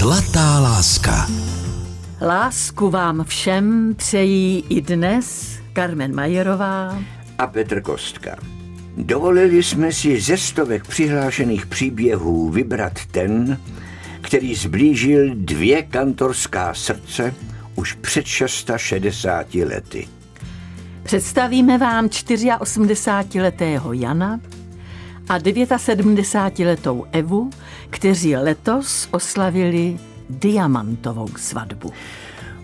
Zlatá 0.00 0.60
láska. 0.60 1.26
Lásku 2.20 2.90
vám 2.90 3.24
všem 3.24 3.94
přejí 3.96 4.64
i 4.68 4.80
dnes 4.80 5.58
Carmen 5.74 6.14
Majerová 6.14 6.98
a 7.38 7.46
Petr 7.46 7.80
Kostka. 7.80 8.36
Dovolili 8.96 9.62
jsme 9.62 9.92
si 9.92 10.20
ze 10.20 10.36
stovek 10.36 10.86
přihlášených 10.86 11.66
příběhů 11.66 12.50
vybrat 12.50 12.92
ten, 13.10 13.58
který 14.20 14.54
zblížil 14.54 15.34
dvě 15.34 15.82
kantorská 15.82 16.74
srdce 16.74 17.34
už 17.74 17.92
před 17.92 18.26
660 18.26 19.54
lety. 19.54 20.08
Představíme 21.02 21.78
vám 21.78 22.06
84-letého 22.06 23.92
Jana 23.92 24.40
a 25.30 25.38
79-letou 25.38 27.06
Evu, 27.12 27.50
kteří 27.90 28.36
letos 28.36 29.08
oslavili 29.10 29.98
diamantovou 30.30 31.28
svatbu. 31.36 31.92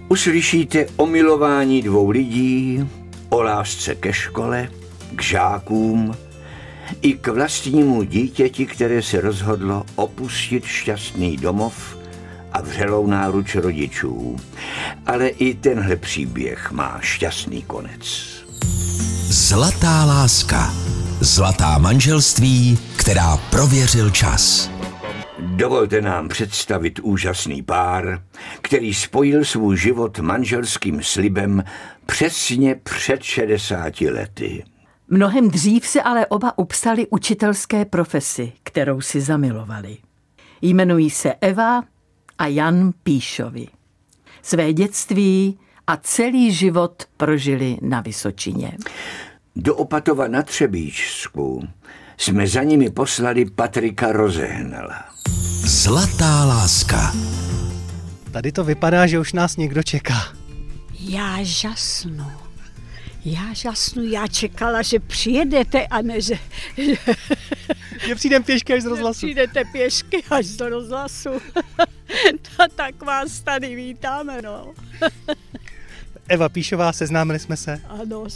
Uslyšíte 0.09 0.87
o 0.97 1.07
milování 1.07 1.83
dvou 1.83 2.11
lidí, 2.11 2.89
o 3.29 3.43
lásce 3.43 3.95
ke 3.95 4.13
škole, 4.13 4.69
k 5.17 5.23
žákům 5.23 6.15
i 7.03 7.13
k 7.13 7.29
vlastnímu 7.29 8.03
dítěti, 8.03 8.67
které 8.67 9.03
se 9.03 9.21
rozhodlo 9.21 9.85
opustit 9.95 10.65
šťastný 10.65 11.37
domov 11.37 11.99
a 12.53 12.61
vřelou 12.61 13.07
náruč 13.07 13.55
rodičů. 13.55 14.37
Ale 15.07 15.29
i 15.29 15.55
tenhle 15.55 15.97
příběh 15.97 16.73
má 16.73 16.99
šťastný 17.01 17.63
konec. 17.63 18.27
Zlatá 19.29 20.05
láska. 20.05 20.75
Zlatá 21.27 21.79
manželství, 21.79 22.79
která 22.97 23.37
prověřil 23.37 24.11
čas. 24.11 24.71
Dovolte 25.39 26.01
nám 26.01 26.29
představit 26.29 26.99
úžasný 26.99 27.63
pár, 27.63 28.23
který 28.63 28.95
spojil 28.95 29.45
svůj 29.45 29.77
život 29.77 30.19
manželským 30.19 31.03
slibem 31.03 31.65
přesně 32.07 32.75
před 32.75 33.23
60 33.23 34.01
lety. 34.01 34.65
Mnohem 35.09 35.51
dřív 35.51 35.87
se 35.87 36.03
ale 36.03 36.27
oba 36.27 36.59
upsali 36.59 37.07
učitelské 37.11 37.85
profesi, 37.85 38.53
kterou 38.63 39.01
si 39.01 39.21
zamilovali. 39.21 39.97
Jmenují 40.63 41.11
se 41.11 41.35
Eva 41.41 41.85
a 42.39 42.47
Jan 42.47 42.93
Píšovi. 43.03 43.69
Své 44.43 44.73
dětství 44.73 45.59
a 45.87 45.97
celý 45.97 46.53
život 46.53 47.03
prožili 47.17 47.79
na 47.83 48.01
Vysočině. 48.01 48.73
Do 49.57 49.77
Opatova 49.77 50.29
na 50.29 50.43
Třebíčsku 50.43 51.69
jsme 52.17 52.47
za 52.47 52.63
nimi 52.63 52.91
poslali 52.91 53.51
Patrika 53.51 54.13
Rozehnala. 54.13 55.05
Zlatá 55.67 56.45
láska. 56.45 57.15
Tady 58.31 58.53
to 58.53 58.65
vypadá, 58.65 59.07
že 59.07 59.19
už 59.19 59.33
nás 59.33 59.57
někdo 59.57 59.83
čeká. 59.83 60.37
Já 61.01 61.39
žasnu. 61.43 62.31
Já 63.25 63.53
žasnu, 63.53 64.05
já 64.05 64.27
čekala, 64.27 64.83
že 64.83 65.01
přijedete 65.01 65.87
a 65.87 66.03
ne, 66.03 66.21
že... 66.21 66.39
Že 68.07 68.15
přijdem 68.15 68.43
pěšky 68.43 68.75
až 68.75 68.83
z 68.83 68.87
rozhlasu. 68.87 69.19
Přijdete 69.19 69.65
pěšky 69.65 70.23
až 70.31 70.47
do 70.47 70.69
rozhlasu. 70.69 71.31
no, 72.59 72.67
tak 72.75 73.03
vás 73.03 73.41
tady 73.41 73.75
vítáme, 73.75 74.43
no. 74.43 74.75
Eva 76.29 76.49
Píšová, 76.49 76.93
seznámili 76.93 77.39
jsme 77.39 77.57
se. 77.57 77.81
Ano. 77.89 78.27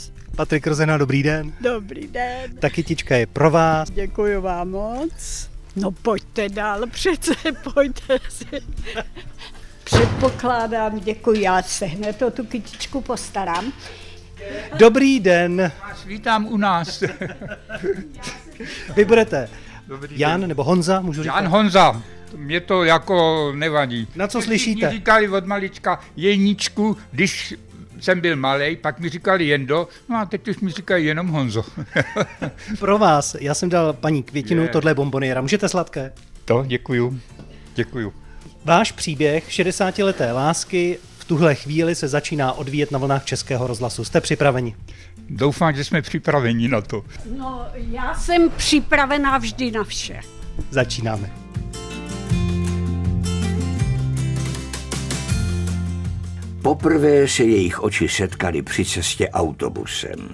Patrik 0.41 0.67
Rozena, 0.67 0.97
dobrý 0.97 1.23
den. 1.23 1.53
Dobrý 1.61 2.07
den. 2.07 2.55
Ta 2.59 2.69
kytička 2.69 3.15
je 3.15 3.25
pro 3.27 3.51
vás. 3.51 3.89
Děkuji 3.91 4.41
vám 4.41 4.69
moc. 4.69 5.49
No 5.75 5.91
pojďte 5.91 6.49
dál, 6.49 6.81
přece 6.91 7.33
pojďte 7.73 8.19
si. 8.29 8.45
Předpokládám, 9.83 10.99
děkuji, 10.99 11.41
já 11.41 11.61
se 11.61 11.85
hned 11.85 12.21
o 12.21 12.31
tu 12.31 12.45
kytičku 12.45 13.01
postarám. 13.01 13.73
Dobrý 14.77 15.19
den. 15.19 15.71
Vás 15.81 16.05
vítám 16.05 16.45
u 16.47 16.57
nás. 16.57 17.03
Vy 18.95 19.05
budete 19.05 19.49
Dobrý 19.87 20.19
Jan 20.19 20.41
den. 20.41 20.47
nebo 20.47 20.63
Honza, 20.63 21.01
můžu 21.01 21.23
říkat? 21.23 21.35
Jan 21.35 21.47
Honza. 21.47 22.01
Mě 22.35 22.59
to 22.59 22.83
jako 22.83 23.51
nevadí. 23.55 24.07
Na 24.15 24.27
co 24.27 24.41
slyšíte? 24.41 24.87
Mě 24.87 24.95
říkali 24.97 25.29
od 25.29 25.45
malička 25.45 25.99
Jeničku, 26.15 26.97
když 27.11 27.53
jsem 28.01 28.21
byl 28.21 28.35
malý, 28.35 28.75
pak 28.75 28.99
mi 28.99 29.09
říkali 29.09 29.45
Jendo, 29.47 29.87
no 30.09 30.17
a 30.17 30.25
teď 30.25 30.47
už 30.47 30.59
mi 30.59 30.71
říkají 30.71 31.05
jenom 31.05 31.27
Honzo. 31.27 31.63
Pro 32.79 32.97
vás, 32.97 33.35
já 33.39 33.53
jsem 33.53 33.69
dal 33.69 33.93
paní 33.93 34.23
Květinu, 34.23 34.61
je. 34.63 34.67
tohle 34.69 34.93
bomboniera. 34.93 35.41
Můžete 35.41 35.69
sladké? 35.69 36.11
To, 36.45 36.63
děkuju. 36.67 37.19
Děkuju. 37.75 38.13
Váš 38.65 38.91
příběh 38.91 39.49
60-leté 39.49 40.31
lásky 40.31 40.97
v 41.17 41.25
tuhle 41.25 41.55
chvíli 41.55 41.95
se 41.95 42.07
začíná 42.07 42.53
odvíjet 42.53 42.91
na 42.91 42.99
vlnách 42.99 43.25
Českého 43.25 43.67
rozhlasu. 43.67 44.03
Jste 44.05 44.21
připraveni? 44.21 44.75
Doufám, 45.29 45.75
že 45.75 45.83
jsme 45.83 46.01
připraveni 46.01 46.67
na 46.67 46.81
to. 46.81 47.03
No, 47.37 47.65
já 47.73 48.15
jsem 48.15 48.49
připravená 48.49 49.37
vždy 49.37 49.71
na 49.71 49.83
vše. 49.83 50.19
Začínáme. 50.69 51.31
Poprvé 56.63 57.27
se 57.27 57.43
jejich 57.43 57.83
oči 57.83 58.09
setkali 58.09 58.61
při 58.61 58.85
cestě 58.85 59.29
autobusem. 59.29 60.29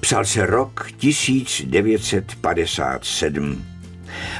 Psal 0.00 0.24
se 0.24 0.46
rok 0.46 0.90
1957. 0.98 3.64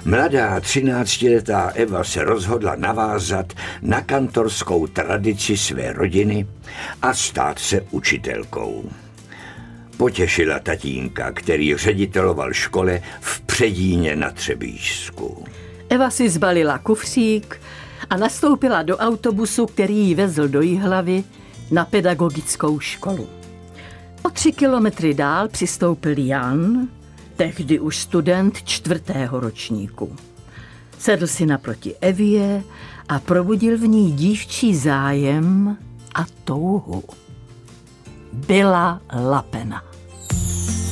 Mladá 0.04 0.60
třináctiletá 0.60 1.72
Eva 1.75 2.04
se 2.04 2.25
rozhodla 2.25 2.76
navázat 2.76 3.53
na 3.82 4.00
kantorskou 4.00 4.87
tradici 4.87 5.56
své 5.56 5.93
rodiny 5.93 6.47
a 7.03 7.15
stát 7.15 7.59
se 7.59 7.81
učitelkou. 7.91 8.91
Potěšila 9.97 10.59
tatínka, 10.59 11.32
který 11.32 11.76
řediteloval 11.76 12.53
škole 12.53 13.00
v 13.20 13.41
Předíně 13.41 14.16
na 14.16 14.31
Třebíčsku. 14.31 15.44
Eva 15.91 16.10
si 16.10 16.28
zbalila 16.28 16.78
kufřík 16.78 17.60
a 18.10 18.16
nastoupila 18.16 18.82
do 18.82 18.96
autobusu, 18.96 19.66
který 19.66 19.96
ji 19.96 20.14
vezl 20.14 20.48
do 20.48 20.60
Jihlavy 20.60 21.24
na 21.70 21.84
pedagogickou 21.84 22.80
školu. 22.80 23.28
O 24.22 24.30
tři 24.30 24.52
kilometry 24.52 25.14
dál 25.14 25.48
přistoupil 25.48 26.19
Jan, 26.19 26.88
tehdy 27.36 27.80
už 27.80 27.96
student 27.96 28.62
čtvrtého 28.62 29.41
ročníku. 29.41 30.16
Sedl 30.98 31.26
si 31.26 31.46
naproti 31.46 31.94
Evě 32.00 32.62
a 33.08 33.19
probudil 33.19 33.78
v 33.78 33.86
ní 33.86 34.12
dívčí 34.12 34.76
zájem 34.76 35.76
a 36.14 36.25
touhu. 36.44 37.04
Byla 38.32 39.00
lapena. 39.12 39.82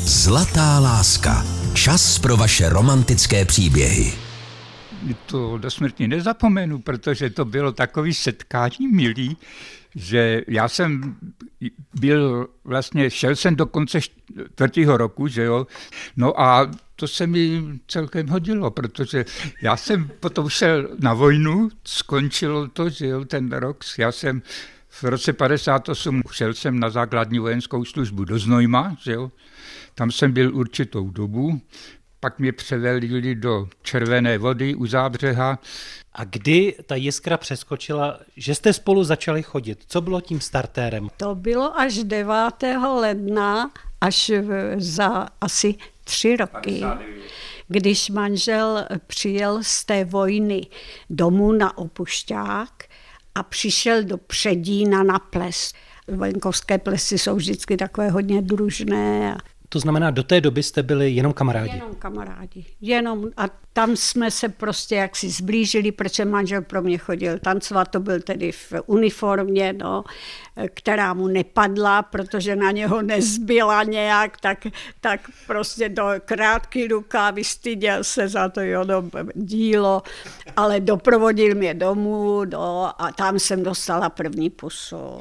Zlatá 0.05 0.79
láska. 0.79 1.45
Čas 1.75 2.19
pro 2.19 2.37
vaše 2.37 2.69
romantické 2.69 3.45
příběhy. 3.45 4.26
To 5.27 5.59
do 5.59 5.71
smrti 5.71 6.09
nezapomenu, 6.09 6.79
protože 6.79 7.31
to 7.31 7.45
bylo 7.45 7.73
takový 7.73 8.15
setkání 8.15 8.89
milý, 8.93 9.37
že 9.95 10.43
já 10.49 10.69
jsem 10.69 11.17
byl 12.01 12.49
vlastně, 12.65 13.11
šel 13.11 13.37
jsem 13.37 13.57
do 13.57 13.67
konce 13.67 14.01
čtvrtého 14.01 14.97
roku, 14.97 15.29
že 15.29 15.43
jo, 15.43 15.67
no 16.17 16.41
a 16.41 16.71
to 16.97 17.09
se 17.09 17.27
mi 17.27 17.63
celkem 17.87 18.29
hodilo, 18.29 18.71
protože 18.71 19.25
já 19.63 19.77
jsem 19.77 20.11
potom 20.21 20.49
šel 20.49 20.89
na 21.01 21.15
vojnu, 21.15 21.69
skončilo 21.85 22.69
to, 22.69 22.89
že 22.89 23.07
jo, 23.07 23.25
ten 23.25 23.53
rok, 23.53 23.85
já 23.99 24.13
jsem 24.13 24.43
v 24.89 25.05
roce 25.05 25.33
58 25.33 26.23
šel 26.33 26.55
jsem 26.55 26.81
na 26.81 26.91
základní 26.91 27.39
vojenskou 27.39 27.85
službu 27.85 28.25
do 28.25 28.39
Znojma, 28.39 28.97
že 29.01 29.13
jo, 29.13 29.33
tam 29.95 30.11
jsem 30.11 30.33
byl 30.33 30.57
určitou 30.57 31.11
dobu, 31.11 31.61
pak 32.21 32.39
mě 32.39 32.53
převelili 32.53 33.35
do 33.35 33.69
červené 33.83 34.39
vody 34.39 34.75
u 34.75 34.87
zábřeha. 34.87 35.59
A 36.13 36.25
kdy 36.25 36.77
ta 36.87 36.95
jiskra 36.95 37.37
přeskočila, 37.37 38.19
že 38.37 38.55
jste 38.55 38.73
spolu 38.73 39.05
začali 39.05 39.43
chodit? 39.43 39.79
Co 39.87 40.01
bylo 40.01 40.21
tím 40.21 40.41
startérem? 40.41 41.09
To 41.17 41.35
bylo 41.35 41.81
až 41.81 41.95
9. 41.95 42.35
ledna, 43.01 43.71
až 44.01 44.33
za 44.77 45.29
asi 45.41 45.75
tři 46.05 46.37
roky. 46.37 46.83
Když 47.69 48.11
manžel 48.11 48.87
přijel 49.07 49.59
z 49.63 49.85
té 49.85 50.05
vojny 50.05 50.67
domů 51.11 51.53
na 51.53 51.79
opušťák 51.79 52.85
a 53.35 53.43
přišel 53.43 54.05
do 54.05 54.17
Předína 54.17 55.03
na 55.03 55.19
ples. 55.19 55.73
Venkovské 56.09 56.79
plesy 56.79 57.19
jsou 57.19 57.37
vždycky 57.37 57.77
takové 57.77 58.11
hodně 58.11 58.43
družné. 58.43 59.37
To 59.69 59.79
znamená, 59.79 60.11
do 60.11 60.23
té 60.23 60.41
doby 60.41 60.63
jste 60.63 60.83
byli 60.83 61.11
jenom 61.11 61.33
kamarádi? 61.33 61.77
Jenom 61.77 61.95
kamarádi. 61.95 62.65
Jenom 62.81 63.25
a 63.37 63.45
tam 63.73 63.97
jsme 63.97 64.31
se 64.31 64.49
prostě 64.49 64.95
jaksi 64.95 65.31
zblížili, 65.31 65.93
protože 65.93 66.25
manžel 66.25 66.63
pro 66.63 66.83
mě 66.83 66.99
chodil 66.99 67.39
tancovat, 67.39 67.89
to 67.89 68.01
byl 68.01 68.21
tedy 68.21 68.53
v 68.53 68.73
uniformě, 68.87 69.73
no, 69.73 70.05
která 70.75 71.15
mu 71.15 71.29
nepadla, 71.29 72.03
protože 72.03 72.57
na 72.57 72.71
něho 72.71 73.03
nezbyla 73.03 73.83
nějak, 73.83 74.41
tak, 74.41 74.67
tak 75.01 75.21
prostě 75.47 75.89
do 75.89 76.05
krátký 76.25 76.89
rukávy 76.89 77.45
styděl 77.45 78.05
se 78.05 78.29
za 78.29 78.49
to 78.49 78.61
jo, 78.61 78.85
dílo, 79.35 80.03
ale 80.57 80.81
doprovodil 80.81 81.55
mě 81.55 81.75
domů 81.75 82.45
no, 82.45 83.03
a 83.03 83.13
tam 83.13 83.39
jsem 83.39 83.63
dostala 83.63 84.11
první 84.11 84.51
pusu. 84.51 85.21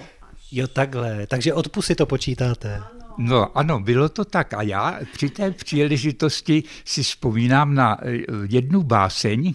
Jo, 0.51 0.68
takhle. 0.68 1.27
Takže 1.27 1.53
od 1.53 1.69
pusy 1.69 1.95
to 1.95 2.06
počítáte. 2.06 2.94
No 3.17 3.57
ano, 3.57 3.79
bylo 3.79 4.09
to 4.09 4.25
tak. 4.25 4.53
A 4.53 4.62
já 4.62 5.00
při 5.13 5.29
té 5.29 5.51
příležitosti 5.51 6.63
si 6.85 7.03
vzpomínám 7.03 7.75
na 7.75 7.97
eh, 8.01 8.17
jednu 8.50 8.83
báseň, 8.83 9.53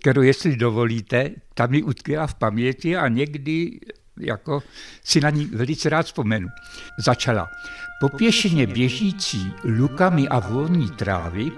kterou, 0.00 0.22
jestli 0.22 0.56
dovolíte, 0.56 1.30
tam 1.54 1.70
mi 1.70 1.82
utkvěla 1.82 2.26
v 2.26 2.34
paměti 2.34 2.96
a 2.96 3.08
někdy 3.08 3.80
jako 4.20 4.62
si 5.04 5.20
na 5.20 5.30
ní 5.30 5.44
velice 5.44 5.88
rád 5.88 6.06
vzpomenu. 6.06 6.48
Začala. 6.98 7.48
Po 8.00 8.08
pěšině 8.08 8.66
běžící 8.66 9.52
lukami 9.64 10.28
a 10.28 10.38
volní 10.38 10.90
trávy 10.90 11.52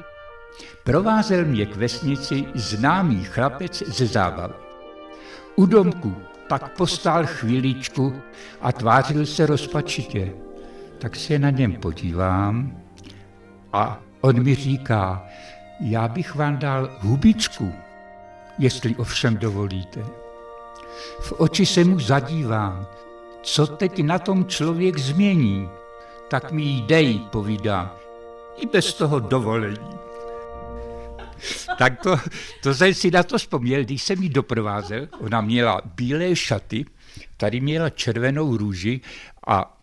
provázel 0.85 1.45
mě 1.45 1.67
k 1.67 1.77
vesnici 1.77 2.45
známý 2.55 3.25
chlapec 3.25 3.83
ze 3.87 4.07
zábavy. 4.07 4.55
U 5.57 5.67
domku 5.67 6.17
pak 6.49 6.77
postál 6.77 7.27
chvíličku 7.27 8.23
a 8.61 8.73
tvářil 8.73 9.27
se 9.27 9.47
rozpačitě 9.47 10.33
tak 10.99 11.17
se 11.17 11.39
na 11.39 11.51
něm 11.51 11.73
podívám 11.73 12.83
a 13.73 14.01
on 14.21 14.43
mi 14.43 14.55
říká, 14.55 15.27
já 15.81 16.09
bych 16.09 16.35
vám 16.35 16.57
dal 16.57 16.91
hubičku, 17.01 17.73
jestli 18.59 18.97
ovšem 18.97 19.37
dovolíte. 19.37 20.01
V 21.21 21.33
oči 21.39 21.67
se 21.67 21.85
mu 21.85 22.01
zadívám, 22.01 22.87
co 23.43 23.67
teď 23.67 24.03
na 24.03 24.19
tom 24.19 24.45
člověk 24.45 24.99
změní, 24.99 25.69
tak 26.29 26.53
mi 26.53 26.63
jí 26.63 26.83
dej, 26.83 27.19
povídá, 27.19 27.97
i 28.57 28.67
bez 28.67 28.95
toho 28.95 29.21
dovolení. 29.21 30.05
Tak 31.79 32.03
to, 32.03 32.17
to 32.63 32.75
jsem 32.75 32.95
si 32.95 33.11
na 33.11 33.23
to 33.23 33.39
vzpomněl, 33.39 33.85
když 33.85 34.03
jsem 34.03 34.23
ji 34.23 34.29
doprovázel. 34.29 35.09
Ona 35.21 35.41
měla 35.41 35.81
bílé 35.85 36.37
šaty, 36.37 36.85
tady 37.37 37.61
měla 37.61 37.91
červenou 37.91 38.57
růži 38.57 39.01
a 39.47 39.74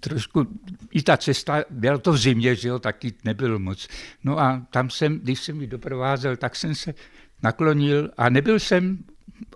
trošku, 0.00 0.46
i 0.90 1.02
ta 1.02 1.16
cesta, 1.16 1.64
byla 1.70 1.98
to 1.98 2.12
v 2.12 2.18
zimě, 2.18 2.54
že 2.54 2.68
jo, 2.68 2.78
taky 2.78 3.14
nebylo 3.24 3.58
moc. 3.58 3.88
No 4.24 4.38
a 4.38 4.66
tam 4.70 4.90
jsem, 4.90 5.18
když 5.20 5.40
jsem 5.40 5.60
ji 5.60 5.66
doprovázel, 5.66 6.36
tak 6.36 6.56
jsem 6.56 6.74
se 6.74 6.94
naklonil 7.42 8.10
a 8.16 8.28
nebyl 8.28 8.58
jsem 8.60 9.04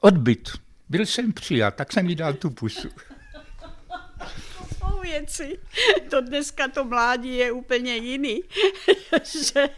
odbyt. 0.01 0.51
Byl 0.89 1.07
jsem 1.07 1.33
přijat, 1.33 1.75
tak 1.75 1.93
jsem 1.93 2.09
jí 2.09 2.15
dal 2.15 2.33
tu 2.33 2.51
pusu. 2.51 2.89
Věci. 5.03 5.59
To 6.11 6.21
dneska 6.21 6.69
to 6.69 6.85
mládí 6.85 7.37
je 7.37 7.53
úplně 7.53 7.97
jiný. 7.97 8.41
že 9.25 9.69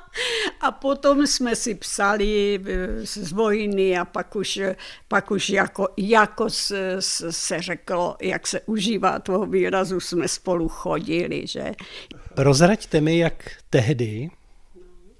a 0.60 0.70
potom 0.70 1.26
jsme 1.26 1.56
si 1.56 1.74
psali 1.74 2.60
eh, 2.66 3.06
z 3.06 3.32
vojny 3.32 3.98
a 3.98 4.04
pak 4.04 4.36
už, 4.36 4.60
pak 5.08 5.30
už 5.30 5.50
jako, 5.50 5.88
jako 5.96 6.50
se, 6.50 6.96
se 7.30 7.62
řeklo, 7.62 8.16
jak 8.22 8.46
se 8.46 8.60
užívá 8.60 9.18
toho 9.18 9.46
výrazu, 9.46 10.00
jsme 10.00 10.28
spolu 10.28 10.68
chodili. 10.68 11.46
Že? 11.46 11.72
Prozraďte 12.34 13.00
mi, 13.00 13.18
jak 13.18 13.50
tehdy, 13.70 14.30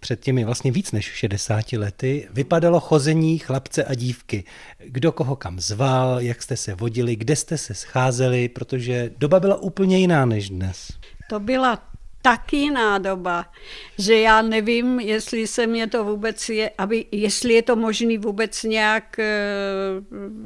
před 0.02 0.20
těmi 0.20 0.44
vlastně 0.44 0.72
víc 0.72 0.92
než 0.92 1.04
60 1.04 1.72
lety, 1.72 2.28
vypadalo 2.30 2.80
chození 2.80 3.38
chlapce 3.38 3.84
a 3.84 3.94
dívky. 3.94 4.44
Kdo 4.78 5.12
koho 5.12 5.36
kam 5.36 5.60
zval, 5.60 6.20
jak 6.20 6.42
jste 6.42 6.56
se 6.56 6.75
vodili, 6.75 7.16
kde 7.16 7.36
jste 7.36 7.58
se 7.58 7.75
scházeli, 7.75 8.48
protože 8.48 9.10
doba 9.18 9.40
byla 9.40 9.56
úplně 9.56 9.98
jiná 9.98 10.25
než 10.25 10.50
dnes. 10.50 10.92
To 11.28 11.40
byla 11.40 11.91
tak 12.22 12.52
jiná 12.52 12.98
doba, 12.98 13.46
že 13.98 14.20
já 14.20 14.42
nevím, 14.42 15.00
jestli 15.00 15.46
se 15.46 15.66
mě 15.66 15.86
to 15.86 16.04
vůbec 16.04 16.48
je, 16.48 16.70
aby, 16.78 17.06
jestli 17.12 17.52
je 17.52 17.62
to 17.62 17.76
možné 17.76 18.19
vůbec 18.19 18.62
nějak 18.62 19.19
eh, 19.19 19.30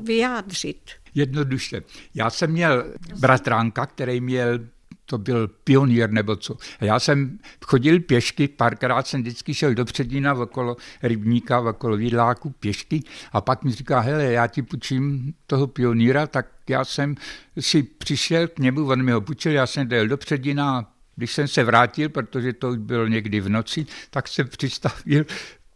vyjádřit. 0.03 0.91
Jednoduše. 1.15 1.83
Já 2.15 2.31
jsem 2.31 2.51
měl 2.51 2.85
bratránka, 3.21 3.87
který 3.87 4.21
měl 4.21 4.59
to 5.07 5.19
byl 5.19 5.49
pionýr 5.49 6.11
nebo 6.11 6.37
co. 6.37 6.57
A 6.81 6.85
já 6.85 7.01
jsem 7.01 7.39
chodil 7.65 8.01
pěšky, 8.01 8.49
párkrát 8.49 9.07
jsem 9.07 9.21
vždycky 9.21 9.55
šel 9.55 9.75
do 9.75 9.85
Předína 9.85 10.35
okolo 10.35 10.77
rybníka, 11.03 11.61
okolo 11.61 11.97
Vidláku 11.97 12.51
pěšky 12.51 13.03
a 13.33 13.41
pak 13.41 13.65
mi 13.65 13.73
říká, 13.73 14.01
hele, 14.01 14.25
já 14.25 14.47
ti 14.47 14.63
půjčím 14.63 15.35
toho 15.47 15.67
pionýra, 15.67 16.27
tak 16.27 16.47
já 16.69 16.85
jsem 16.85 17.15
si 17.61 17.83
přišel 17.83 18.49
k 18.49 18.59
němu, 18.59 18.87
on 18.87 19.03
mi 19.03 19.13
ho 19.13 19.21
půjčil, 19.21 19.53
já 19.53 19.67
jsem 19.67 19.89
dojel 19.89 20.09
do 20.09 20.17
Předina 20.17 20.96
když 21.17 21.33
jsem 21.33 21.49
se 21.49 21.65
vrátil, 21.65 22.09
protože 22.09 22.53
to 22.53 22.69
už 22.69 22.79
bylo 22.79 23.07
někdy 23.07 23.41
v 23.41 23.49
noci, 23.49 23.87
tak 24.11 24.29
jsem 24.29 24.49
přistavil 24.49 25.25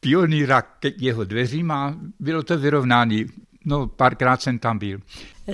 pionýra 0.01 0.63
k 0.63 0.85
jeho 0.97 1.25
dveřím 1.25 1.71
a 1.71 1.97
bylo 2.21 2.43
to 2.43 2.59
vyrovnání. 2.59 3.27
No, 3.65 3.87
párkrát 3.87 4.43
jsem 4.43 4.59
tam 4.59 4.79
byl. 4.79 5.01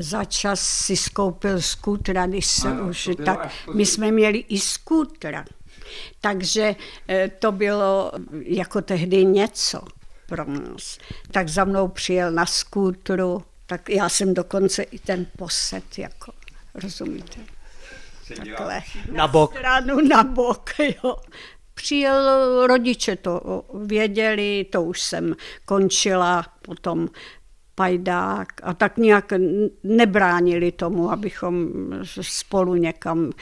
Za 0.01 0.25
čas 0.25 0.61
si 0.61 0.97
skoupil 0.97 1.61
skutra, 1.61 2.27
když 2.27 2.47
se 2.47 2.69
ano, 2.69 2.89
už 2.89 3.11
tak... 3.25 3.53
My 3.75 3.87
jsme 3.87 4.13
měli 4.13 4.39
i 4.39 4.59
skutra. 4.59 5.45
Takže 6.21 6.77
eh, 7.09 7.29
to 7.39 7.53
bylo 7.53 8.13
jako 8.45 8.83
tehdy 8.83 9.25
něco 9.25 9.81
pro 10.27 10.45
nás. 10.45 10.99
Tak 11.31 11.49
za 11.49 11.65
mnou 11.65 11.89
přijel 11.89 12.33
na 12.33 12.47
skútru, 12.47 13.45
tak 13.67 13.89
já 13.89 14.09
jsem 14.09 14.35
dokonce 14.35 14.83
i 14.83 14.99
ten 14.99 15.27
posed, 15.39 15.99
jako, 15.99 16.33
rozumíte? 16.75 17.56
Takhle. 18.35 18.83
Na 19.13 19.29
bok. 19.29 19.53
Stranu 19.53 20.01
na 20.01 20.25
bok, 20.25 20.71
jo. 20.79 21.17
Přijel 21.75 22.67
rodiče 22.67 23.17
to 23.17 23.65
věděli, 23.85 24.67
to 24.73 24.83
už 24.83 25.01
jsem 25.01 25.37
končila, 25.65 26.45
potom 26.63 27.09
pajdák 27.75 28.49
a 28.63 28.75
tak 28.75 28.97
nějak 28.97 29.33
nebránili 29.85 30.73
tomu, 30.73 31.11
abychom 31.11 31.69
spolu 32.21 32.75
někam 32.75 33.33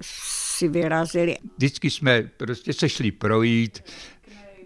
si 0.00 0.68
vyrazili. 0.68 1.36
Vždycky 1.56 1.90
jsme 1.90 2.30
prostě 2.36 2.72
se 2.72 2.88
šli 2.88 3.10
projít, 3.10 3.82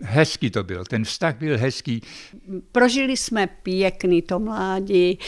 Hezký 0.02 0.50
to 0.50 0.64
byl, 0.64 0.84
ten 0.84 1.04
vztah 1.04 1.36
byl 1.36 1.58
hezký. 1.58 2.02
Prožili 2.72 3.16
jsme 3.16 3.46
pěkný 3.46 4.22
to 4.22 4.38
mládí, 4.38 5.18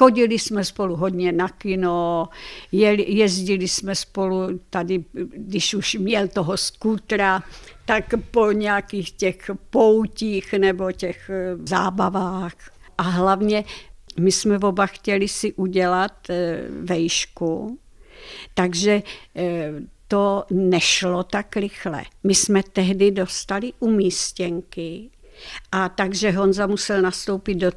Chodili 0.00 0.38
jsme 0.38 0.64
spolu 0.64 0.96
hodně 0.96 1.32
na 1.32 1.48
kino, 1.48 2.28
jezdili 2.72 3.68
jsme 3.68 3.94
spolu 3.94 4.60
tady, 4.70 5.04
když 5.36 5.74
už 5.74 5.94
měl 5.94 6.28
toho 6.28 6.56
skutra, 6.56 7.42
tak 7.84 8.04
po 8.30 8.52
nějakých 8.52 9.10
těch 9.10 9.50
poutích 9.70 10.52
nebo 10.52 10.92
těch 10.92 11.30
eh, 11.30 11.56
zábavách. 11.64 12.52
A 12.98 13.02
hlavně 13.02 13.64
my 14.20 14.32
jsme 14.32 14.58
oba 14.58 14.86
chtěli 14.86 15.28
si 15.28 15.52
udělat 15.52 16.30
eh, 16.30 16.60
vejšku, 16.82 17.78
takže 18.54 19.02
eh, 19.36 19.72
to 20.08 20.44
nešlo 20.50 21.22
tak 21.22 21.56
rychle. 21.56 22.04
My 22.24 22.34
jsme 22.34 22.62
tehdy 22.62 23.10
dostali 23.10 23.72
umístěnky 23.80 25.10
a 25.72 25.88
takže 25.88 26.30
Honza 26.30 26.66
musel 26.66 27.02
nastoupit 27.02 27.54
do, 27.54 27.72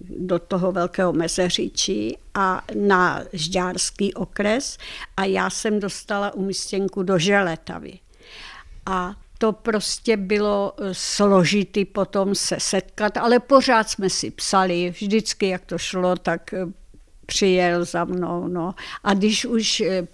do 0.00 0.38
toho 0.38 0.72
velkého 0.72 1.12
mezeříčí 1.12 2.18
a 2.34 2.62
na 2.74 3.22
Žďárský 3.32 4.14
okres 4.14 4.78
a 5.16 5.24
já 5.24 5.50
jsem 5.50 5.80
dostala 5.80 6.34
umístěnku 6.34 7.02
do 7.02 7.18
Želetavy. 7.18 7.98
A 8.86 9.14
to 9.38 9.52
prostě 9.52 10.16
bylo 10.16 10.72
eh, 10.78 10.88
složitý 10.92 11.84
potom 11.84 12.34
se 12.34 12.56
setkat, 12.60 13.16
ale 13.16 13.38
pořád 13.38 13.90
jsme 13.90 14.10
si 14.10 14.30
psali, 14.30 14.90
vždycky 14.90 15.48
jak 15.48 15.64
to 15.64 15.78
šlo, 15.78 16.16
tak 16.16 16.54
eh, 16.54 16.66
přijel 17.26 17.84
za 17.84 18.04
mnou. 18.04 18.48
No. 18.48 18.74
A 19.04 19.14
když 19.14 19.44
už 19.44 19.80
eh, 19.80 20.06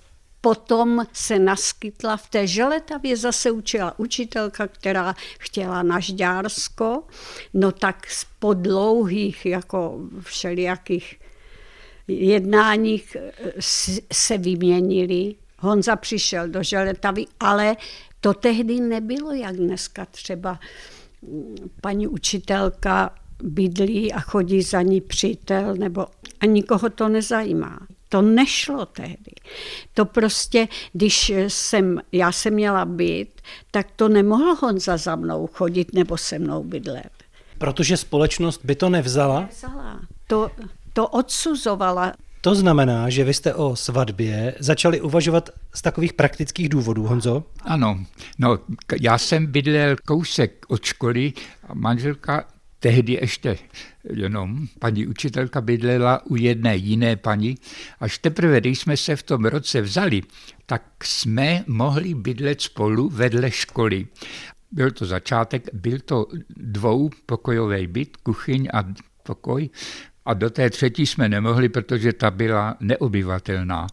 Potom 0.45 1.07
se 1.13 1.39
naskytla 1.39 2.17
v 2.17 2.29
té 2.29 2.47
Želetavě, 2.47 3.17
zase 3.17 3.51
učila 3.51 3.99
učitelka, 3.99 4.67
která 4.67 5.15
chtěla 5.39 5.83
na 5.83 6.01
Žďársko, 6.01 7.03
no 7.55 7.73
tak 7.73 8.07
po 8.39 8.55
dlouhých 8.55 9.47
jako 9.47 10.01
všelijakých 10.21 11.21
jednáních 12.09 13.17
eh, 13.17 13.33
se 14.13 14.39
vyměnili. 14.39 15.35
Honza 15.59 15.97
přišel 15.97 16.49
do 16.49 16.63
Želetavy, 16.63 17.25
ale 17.41 17.77
to 18.21 18.35
tehdy 18.35 18.81
nebylo, 18.81 19.33
jak 19.33 19.57
dneska 19.57 20.07
třeba 20.07 20.59
mm, 21.23 21.71
paní 21.81 22.07
učitelka 22.07 23.15
bydlí 23.43 24.13
a 24.13 24.21
chodí 24.21 24.63
za 24.63 24.83
ní 24.83 25.01
přítel, 25.01 25.75
nebo 25.75 26.07
a 26.41 26.47
nikoho 26.47 26.91
to 26.91 27.09
nezajímá 27.09 27.79
To 28.15 28.23
nešlo 28.23 28.87
tehdy. 28.87 29.33
To 29.95 30.05
prostě, 30.05 30.69
když 30.93 31.33
jsem, 31.49 32.01
já 32.13 32.33
jsem 32.33 32.55
měla 32.55 32.85
být, 32.85 33.41
tak 33.71 33.87
to 33.97 34.09
nemohl 34.09 34.55
Honza 34.55 34.97
za 34.97 35.17
mnou 35.17 35.47
chodit 35.47 35.95
nebo 35.95 36.17
se 36.17 36.39
mnou 36.39 36.65
bydlet. 36.65 37.11
Protože 37.59 37.97
společnost 37.97 38.61
by 38.65 38.75
to 38.75 38.89
nevzala? 38.89 39.41
Nevzala. 39.41 40.01
To, 40.27 40.51
to 40.93 41.09
odsuzovala. 41.09 42.13
To 42.41 42.55
znamená, 42.55 43.11
že 43.11 43.25
vy 43.25 43.35
jste 43.35 43.55
o 43.55 43.77
svatbě 43.77 44.55
začali 44.59 45.01
uvažovat 45.01 45.51
z 45.75 45.83
takových 45.83 46.13
praktických 46.13 46.69
důvodů, 46.69 47.07
Honzo? 47.07 47.45
Ano, 47.63 48.01
no, 48.39 48.59
já 49.01 49.19
jsem 49.19 49.47
bydlel 49.47 49.97
kousek 50.07 50.67
od 50.69 50.85
školy 50.85 51.33
a 51.69 51.75
manželka 51.75 52.45
tehdy 52.85 53.13
ještě 53.13 53.59
jenom 54.13 54.67
paní 54.79 55.07
učitelka 55.07 55.61
bydlela 55.61 56.27
u 56.27 56.37
jedné 56.37 56.77
jiné 56.77 57.17
paní. 57.17 57.55
Až 58.01 58.19
teprve, 58.19 58.61
když 58.61 58.79
jsme 58.81 58.97
se 58.97 59.17
v 59.17 59.23
tom 59.23 59.45
roce 59.45 59.81
vzali, 59.81 60.23
tak 60.67 60.83
jsme 61.05 61.65
mohli 61.67 62.15
bydlet 62.15 62.61
spolu 62.61 63.09
vedle 63.09 63.51
školy. 63.51 64.07
Byl 64.73 64.91
to 64.91 65.07
začátek, 65.07 65.69
byl 65.73 65.99
to 65.99 66.27
dvoupokojový 66.57 67.87
byt, 67.87 68.17
kuchyň 68.17 68.69
a 68.75 68.85
pokoj. 69.23 69.71
A 70.25 70.35
do 70.35 70.51
té 70.51 70.71
třetí 70.71 71.07
jsme 71.07 71.29
nemohli, 71.29 71.69
protože 71.69 72.13
ta 72.13 72.31
byla 72.31 72.77
neobyvatelná. 72.81 73.87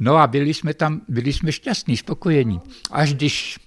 No 0.00 0.16
a 0.16 0.26
byli 0.26 0.54
jsme 0.54 0.74
tam, 0.74 1.00
byli 1.08 1.32
jsme 1.32 1.52
šťastní, 1.52 1.96
spokojení. 1.96 2.60
Až 2.90 3.14
když 3.14 3.58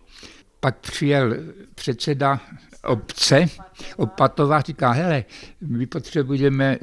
pak 0.60 0.80
přijel 0.80 1.36
předseda 1.76 2.42
obce, 2.84 3.46
Opatova, 3.98 4.62
říká, 4.62 4.92
hele, 4.92 5.26
my 5.62 5.86
potřebujeme, 5.86 6.78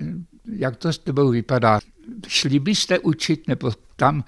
jak 0.53 0.77
to 0.77 0.93
s 0.93 0.99
tebou 0.99 1.31
vypadá, 1.31 1.81
šli 2.29 2.59
byste 2.59 2.99
učit, 2.99 3.49
nebo 3.49 3.73
tam, 3.97 4.25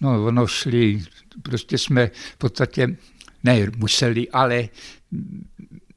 no 0.00 0.24
ono 0.24 0.46
šli, 0.46 1.02
prostě 1.42 1.78
jsme 1.78 2.06
v 2.06 2.36
podstatě, 2.38 2.96
ne 3.44 3.66
museli, 3.76 4.30
ale 4.30 4.68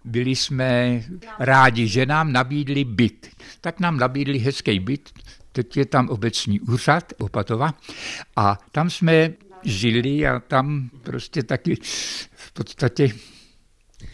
byli 0.06 0.36
jsme 0.36 1.02
rádi, 1.40 1.88
že 1.88 2.06
nám 2.06 2.32
nabídli 2.32 2.84
byt. 2.84 3.28
Tak 3.62 3.80
nám 3.80 3.98
nabídli 3.98 4.40
hezký 4.40 4.80
byt, 4.80 5.10
teď 5.52 5.78
je 5.78 5.86
tam 5.86 6.10
obecní 6.10 6.60
úřad 6.60 7.14
Opatova 7.20 7.74
a 8.36 8.58
tam 8.72 8.90
jsme 8.90 9.34
žili 9.64 10.28
a 10.28 10.40
tam 10.40 10.90
prostě 11.04 11.44
taky 11.44 11.76
v 12.32 12.52
podstatě 12.54 13.10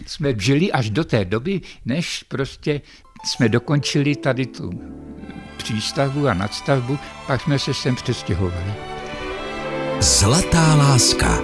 jsme 0.08 0.34
žili 0.38 0.72
až 0.72 0.90
do 0.90 1.04
té 1.04 1.26
doby, 1.26 1.62
než 1.86 2.24
prostě 2.24 2.82
jsme 3.26 3.50
dokončili 3.50 4.16
tady 4.16 4.46
tu 4.46 4.72
přístavbu 5.58 6.28
a 6.28 6.34
nadstavbu, 6.34 7.00
pak 7.28 7.42
jsme 7.42 7.60
se 7.60 7.74
sem 7.74 7.96
přestěhovali. 7.96 8.74
Zlatá 10.00 10.76
láska. 10.76 11.42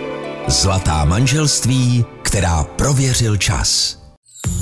Zlatá 0.47 1.05
manželství, 1.05 2.05
která 2.21 2.63
prověřil 2.63 3.37
čas. 3.37 4.04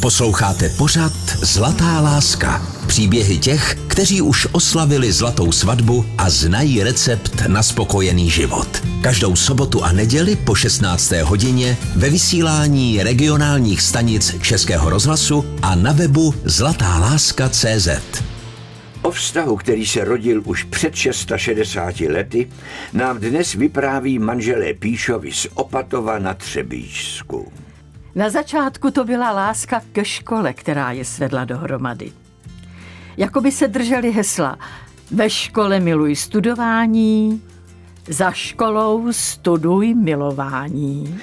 Posloucháte 0.04 0.70
pořad 0.70 1.14
Zlatá 1.42 2.02
láska. 2.02 2.68
Příběhy 2.88 3.38
těch, 3.38 3.76
kteří 3.88 4.22
už 4.22 4.48
oslavili 4.52 5.12
zlatou 5.12 5.52
svatbu 5.52 6.06
a 6.18 6.30
znají 6.30 6.84
recept 6.84 7.42
na 7.48 7.64
spokojený 7.64 8.30
život. 8.30 8.68
Každou 9.02 9.36
sobotu 9.36 9.84
a 9.84 9.92
neděli 9.92 10.36
po 10.36 10.56
16. 10.56 11.12
hodině 11.12 11.78
ve 11.96 12.10
vysílání 12.10 13.04
regionálních 13.04 13.82
stanic 13.82 14.36
Českého 14.42 14.90
rozhlasu 14.90 15.46
a 15.62 15.76
na 15.76 15.92
webu 15.92 16.34
zlatáláska.cz. 16.44 17.88
O 19.02 19.12
vztahu, 19.12 19.56
který 19.56 19.86
se 19.86 20.04
rodil 20.04 20.42
už 20.46 20.64
před 20.64 20.96
660 20.96 22.00
lety, 22.00 22.50
nám 22.94 23.18
dnes 23.20 23.54
vypráví 23.54 24.20
manželé 24.20 24.74
Píšovi 24.74 25.32
z 25.32 25.48
Opatova 25.54 26.20
na 26.20 26.34
Třebíčsku. 26.34 27.63
Na 28.16 28.30
začátku 28.30 28.92
to 28.92 29.06
byla 29.06 29.32
láska 29.32 29.82
ke 29.92 30.06
škole, 30.06 30.54
která 30.54 30.92
je 30.92 31.06
svedla 31.06 31.46
dohromady. 31.46 32.12
Jakoby 33.18 33.52
se 33.52 33.68
drželi 33.68 34.12
hesla 34.12 34.58
ve 35.12 35.30
škole 35.30 35.80
miluj 35.80 36.16
studování, 36.16 37.42
za 38.08 38.32
školou 38.32 39.14
studuj 39.14 39.94
milování. 39.94 41.20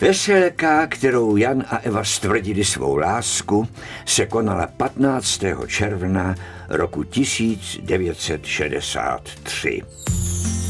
Veselka, 0.00 0.86
kterou 0.86 1.36
Jan 1.36 1.64
a 1.70 1.76
Eva 1.76 2.04
stvrdili 2.04 2.64
svou 2.64 2.96
lásku, 2.96 3.68
se 4.04 4.26
konala 4.26 4.66
15. 4.66 5.40
června 5.66 6.34
roku 6.68 7.02
1963. 7.02 9.82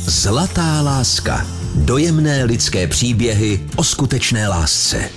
Zlatá 0.06 0.82
láska. 0.82 1.46
Dojemné 1.84 2.44
lidské 2.44 2.88
příběhy 2.88 3.61
o 3.76 3.84
skutečné 3.84 4.49
lásce. 4.49 5.11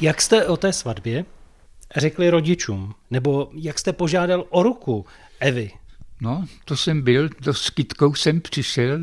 Jak 0.00 0.22
jste 0.22 0.46
o 0.46 0.56
té 0.56 0.72
svatbě 0.72 1.24
řekli 1.96 2.30
rodičům? 2.30 2.94
Nebo 3.10 3.50
jak 3.54 3.78
jste 3.78 3.92
požádal 3.92 4.44
o 4.50 4.62
ruku 4.62 5.06
Evy? 5.40 5.70
No, 6.20 6.46
to 6.64 6.76
jsem 6.76 7.02
byl, 7.02 7.28
to 7.28 7.54
s 7.54 7.70
kytkou 7.70 8.14
jsem 8.14 8.40
přišel 8.40 8.98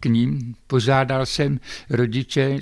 k 0.00 0.06
ním, 0.06 0.54
požádal 0.66 1.26
jsem 1.26 1.60
rodiče. 1.90 2.58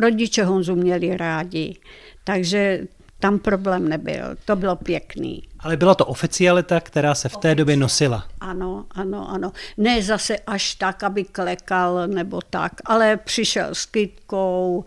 Rodiče 0.00 0.44
Honzu 0.44 0.76
měli 0.76 1.16
rádi, 1.16 1.76
takže 2.24 2.80
tam 3.20 3.38
problém 3.38 3.88
nebyl. 3.88 4.36
To 4.44 4.56
bylo 4.56 4.76
pěkný. 4.76 5.42
Ale 5.60 5.76
byla 5.76 5.94
to 5.94 6.06
oficialita, 6.06 6.80
která 6.80 7.14
se 7.14 7.28
v 7.28 7.36
té 7.36 7.54
době 7.54 7.76
nosila. 7.76 8.28
Ano, 8.40 8.86
ano, 8.90 9.30
ano. 9.30 9.52
Ne 9.76 10.02
zase 10.02 10.38
až 10.38 10.74
tak, 10.74 11.02
aby 11.02 11.24
klekal 11.24 12.06
nebo 12.06 12.40
tak, 12.50 12.72
ale 12.84 13.16
přišel 13.16 13.68
s 13.72 13.86
kytkou, 13.86 14.84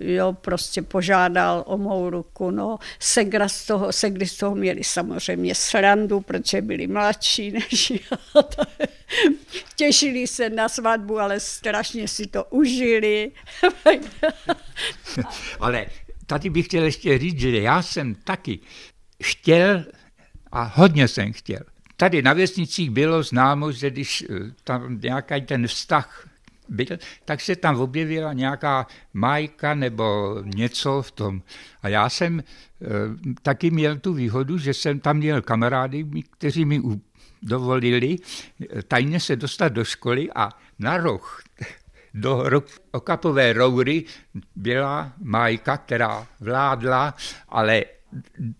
jo, 0.00 0.32
prostě 0.40 0.82
požádal 0.82 1.64
o 1.66 1.78
mou 1.78 2.10
ruku, 2.10 2.50
no. 2.50 2.78
Segra 2.98 3.48
z 3.48 3.66
toho, 3.66 3.92
segry 3.92 4.26
z 4.26 4.36
toho 4.36 4.54
měli 4.54 4.84
samozřejmě 4.84 5.54
srandu, 5.54 6.20
protože 6.20 6.62
byli 6.62 6.86
mladší 6.86 7.52
než 7.52 7.90
já. 8.10 8.18
Těšili 9.76 10.26
se 10.26 10.50
na 10.50 10.68
svatbu, 10.68 11.18
ale 11.18 11.40
strašně 11.40 12.08
si 12.08 12.26
to 12.26 12.44
užili. 12.44 13.32
ale 15.60 15.86
tady 16.26 16.50
bych 16.50 16.66
chtěl 16.66 16.84
ještě 16.84 17.18
říct, 17.18 17.38
že 17.38 17.60
já 17.60 17.82
jsem 17.82 18.14
taky 18.14 18.58
chtěl 19.22 19.84
a 20.52 20.62
hodně 20.74 21.08
jsem 21.08 21.32
chtěl. 21.32 21.60
Tady 21.96 22.22
na 22.22 22.32
vesnicích 22.32 22.90
bylo 22.90 23.22
známo, 23.22 23.72
že 23.72 23.90
když 23.90 24.22
eh, 24.22 24.34
tam 24.64 25.00
nějaký 25.00 25.42
ten 25.42 25.66
vztah 25.66 26.28
byl, 26.68 26.98
tak 27.24 27.40
se 27.40 27.56
tam 27.56 27.80
objevila 27.80 28.32
nějaká 28.32 28.86
majka 29.12 29.74
nebo 29.74 30.36
něco 30.44 31.02
v 31.02 31.10
tom. 31.10 31.42
A 31.82 31.88
já 31.88 32.08
jsem 32.08 32.40
e, 32.40 32.44
taky 33.42 33.70
měl 33.70 33.98
tu 33.98 34.12
výhodu, 34.12 34.58
že 34.58 34.74
jsem 34.74 35.00
tam 35.00 35.16
měl 35.16 35.42
kamarády, 35.42 36.06
kteří 36.30 36.64
mi 36.64 36.82
dovolili 37.42 38.16
eh, 38.16 38.82
tajně 38.82 39.20
se 39.20 39.36
dostat 39.36 39.68
do 39.68 39.84
školy 39.84 40.28
a 40.34 40.48
na 40.78 40.96
roh 40.96 41.42
do 42.14 42.62
okapové 42.90 43.52
roury 43.52 44.04
byla 44.56 45.12
majka, 45.22 45.76
která 45.76 46.26
vládla, 46.40 47.14
ale 47.48 47.84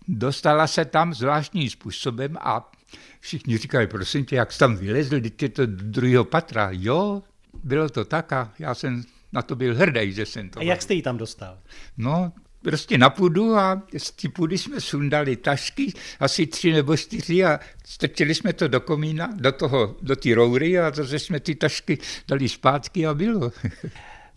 dostala 0.07 0.67
se 0.67 0.85
tam 0.85 1.13
zvláštním 1.13 1.69
způsobem 1.69 2.37
a 2.39 2.71
všichni 3.19 3.57
říkali, 3.57 3.87
prosím 3.87 4.25
tě, 4.25 4.35
jak 4.35 4.51
jsi 4.51 4.59
tam 4.59 4.75
vylezl, 4.75 5.21
teď 5.21 5.41
je 5.41 5.49
to 5.49 5.65
do 5.65 5.83
druhého 5.83 6.23
patra. 6.25 6.69
Jo, 6.71 7.23
bylo 7.63 7.89
to 7.89 8.05
tak 8.05 8.33
a 8.33 8.51
já 8.59 8.75
jsem 8.75 9.03
na 9.31 9.41
to 9.41 9.55
byl 9.55 9.75
hrdý, 9.75 10.13
že 10.13 10.25
jsem 10.25 10.49
to... 10.49 10.59
A 10.59 10.63
jak 10.63 10.81
jste 10.81 10.93
ji 10.93 11.01
tam 11.01 11.17
dostal? 11.17 11.59
No, 11.97 12.31
prostě 12.63 12.97
na 12.97 13.09
půdu 13.09 13.55
a 13.55 13.81
z 13.97 14.11
té 14.11 14.29
půdy 14.29 14.57
jsme 14.57 14.81
sundali 14.81 15.35
tašky, 15.35 15.93
asi 16.19 16.47
tři 16.47 16.71
nebo 16.71 16.97
čtyři 16.97 17.45
a 17.45 17.59
strčili 17.85 18.35
jsme 18.35 18.53
to 18.53 18.67
do 18.67 18.79
komína, 18.79 19.29
do 19.35 19.51
toho, 19.51 19.95
do 20.01 20.15
té 20.15 20.35
roury 20.35 20.79
a 20.79 20.91
zase 20.91 21.19
jsme 21.19 21.39
ty 21.39 21.55
tašky 21.55 21.97
dali 22.27 22.49
zpátky 22.49 23.07
a 23.07 23.13
bylo. 23.13 23.51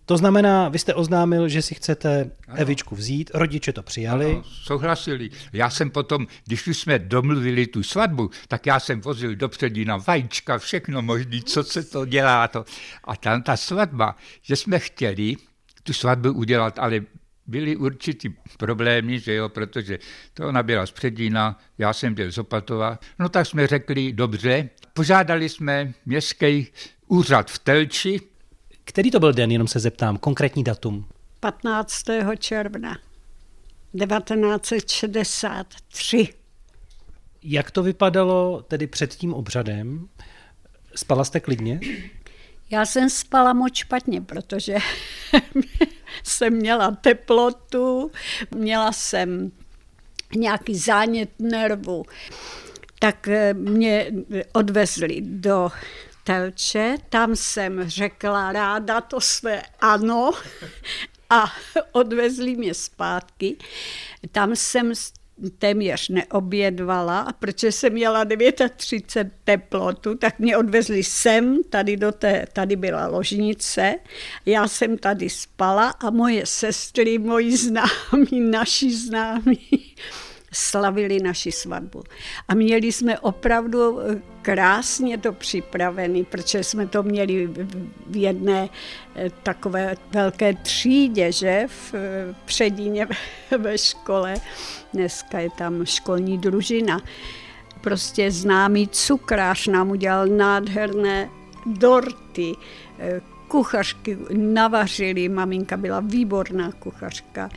To 0.07 0.17
znamená, 0.17 0.69
vy 0.69 0.79
jste 0.79 0.95
oznámil, 0.95 1.49
že 1.49 1.63
si 1.63 1.75
chcete 1.75 2.31
ano. 2.49 2.59
Evičku 2.59 2.97
vzít, 2.97 3.31
rodiče 3.35 3.73
to 3.73 3.83
přijali. 3.83 4.27
Ano, 4.27 4.43
souhlasili. 4.45 5.31
Já 5.53 5.71
jsem 5.71 5.91
potom, 5.91 6.27
když 6.47 6.67
už 6.67 6.79
jsme 6.79 6.99
domluvili 6.99 7.67
tu 7.67 7.83
svatbu, 7.83 8.31
tak 8.49 8.67
já 8.67 8.81
jsem 8.81 9.01
vozil 9.01 9.37
do 9.37 9.51
na 9.85 9.97
vajíčka, 9.97 10.59
všechno 10.59 11.03
možné, 11.03 11.41
co 11.43 11.65
se 11.65 11.83
to 11.83 12.07
dělá. 12.07 12.49
To. 12.49 12.65
A 13.05 13.17
tam 13.17 13.43
ta 13.43 13.57
svatba, 13.57 14.17
že 14.43 14.57
jsme 14.57 14.79
chtěli 14.79 15.37
tu 15.83 15.93
svatbu 15.93 16.33
udělat, 16.33 16.79
ale 16.79 17.01
byly 17.47 17.77
určitý 17.77 18.29
problémy, 18.59 19.21
že 19.21 19.35
jo, 19.35 19.49
protože 19.49 19.99
to 20.35 20.49
ona 20.49 20.63
byla 20.63 20.87
z 20.87 20.91
Předína, 20.91 21.59
já 21.79 21.93
jsem 21.93 22.15
byl 22.15 22.33
z 22.33 22.39
Opatova. 22.39 22.99
No 23.19 23.29
tak 23.29 23.47
jsme 23.47 23.67
řekli, 23.67 24.13
dobře, 24.13 24.69
požádali 24.95 25.49
jsme 25.49 25.93
městský 26.07 26.67
úřad 27.07 27.51
v 27.51 27.59
Telči. 27.59 28.21
Který 28.85 29.11
to 29.11 29.21
byl 29.21 29.33
den, 29.33 29.51
jenom 29.51 29.69
se 29.69 29.79
zeptám, 29.79 30.17
konkrétní 30.17 30.65
datum? 30.65 31.07
15. 31.41 32.05
června 32.39 32.99
1963. 33.99 36.29
Jak 37.43 37.71
to 37.71 37.83
vypadalo 37.83 38.65
tedy 38.69 38.87
před 38.87 39.15
tím 39.15 39.35
obřadem? 39.35 40.09
Spala 40.95 41.25
jste 41.25 41.41
klidně? 41.41 41.81
Já 42.71 42.87
jsem 42.87 43.11
spala 43.11 43.53
moc 43.53 43.75
špatně, 43.75 44.21
protože 44.21 44.77
jsem 46.23 46.53
měla 46.53 46.91
teplotu, 46.91 48.11
měla 48.51 48.93
jsem 48.93 49.53
nějaký 50.37 50.79
zánět 50.79 51.31
nervu, 51.39 52.05
tak 52.99 53.29
eh, 53.29 53.55
mě 53.55 54.13
odvezli 54.53 55.21
do 55.21 55.71
Telče, 56.25 56.95
tam 57.09 57.37
jsem 57.37 57.89
řekla 57.89 58.53
ráda 58.53 59.01
to 59.01 59.21
své 59.21 59.63
ano 59.81 60.31
a 61.31 61.53
odvezli 61.93 62.57
mě 62.57 62.75
zpátky. 62.75 63.57
Tam 64.33 64.57
jsem 64.57 64.93
téměř 65.59 66.09
neobědvala 66.09 67.21
a 67.21 67.33
protože 67.33 67.73
jsem 67.73 67.93
měla 67.93 68.25
39 68.77 69.33
teplotu, 69.45 70.15
tak 70.15 70.39
mě 70.39 70.57
odvezli 70.57 71.05
sem, 71.05 71.59
tady, 71.71 71.97
do 71.97 72.13
té, 72.13 72.47
tady 72.53 72.77
byla 72.77 73.07
ložnice, 73.07 73.95
já 74.47 74.69
jsem 74.69 74.99
tady 74.99 75.31
spala 75.31 75.91
a 75.91 76.11
moje 76.11 76.47
sestry, 76.47 77.19
moji 77.19 77.57
známí, 77.57 78.41
naši 78.51 78.95
známí, 78.95 79.95
slavili 80.57 81.21
naši 81.21 81.53
svatbu. 81.53 82.03
A 82.49 82.55
měli 82.55 82.93
jsme 82.93 83.19
opravdu 83.19 84.01
eh, 84.01 84.23
krásně 84.43 85.19
to 85.19 85.33
připravený, 85.33 86.25
protože 86.25 86.65
jsme 86.65 86.87
to 86.87 87.03
měli 87.03 87.47
v 88.07 88.17
jedné 88.17 88.69
eh, 89.15 89.31
takové 89.43 89.95
velké 90.11 90.55
třídě, 90.55 91.33
že, 91.33 91.65
v 91.69 91.95
eh, 91.95 92.35
Předíně 92.45 93.07
ve 93.59 93.79
škole. 93.79 94.35
Dneska 94.93 95.39
je 95.39 95.51
tam 95.59 95.87
školní 95.87 96.39
družina. 96.39 97.01
Prostě 97.81 98.31
známý 98.31 98.89
cukrář 98.89 99.67
nám 99.67 99.91
udělal 99.91 100.27
nádherné 100.27 101.31
dorty, 101.67 102.55
kuchařky 103.49 104.19
navařili, 104.33 105.29
maminka 105.29 105.77
byla 105.77 106.01
výborná 106.01 106.73
kuchařka. 106.73 107.49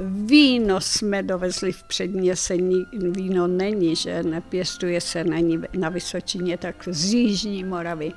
Víno 0.00 0.80
jsme 0.80 1.22
dovezli 1.22 1.72
v 1.72 1.82
předměsení, 1.82 2.86
víno 2.92 3.46
není, 3.46 3.96
že 3.96 4.22
nepěstuje 4.22 5.00
se 5.00 5.24
není 5.24 5.58
na 5.78 5.88
Vysočině, 5.88 6.58
tak 6.58 6.88
z 6.90 7.12
Jižní 7.12 7.64
Moravy. 7.64 8.12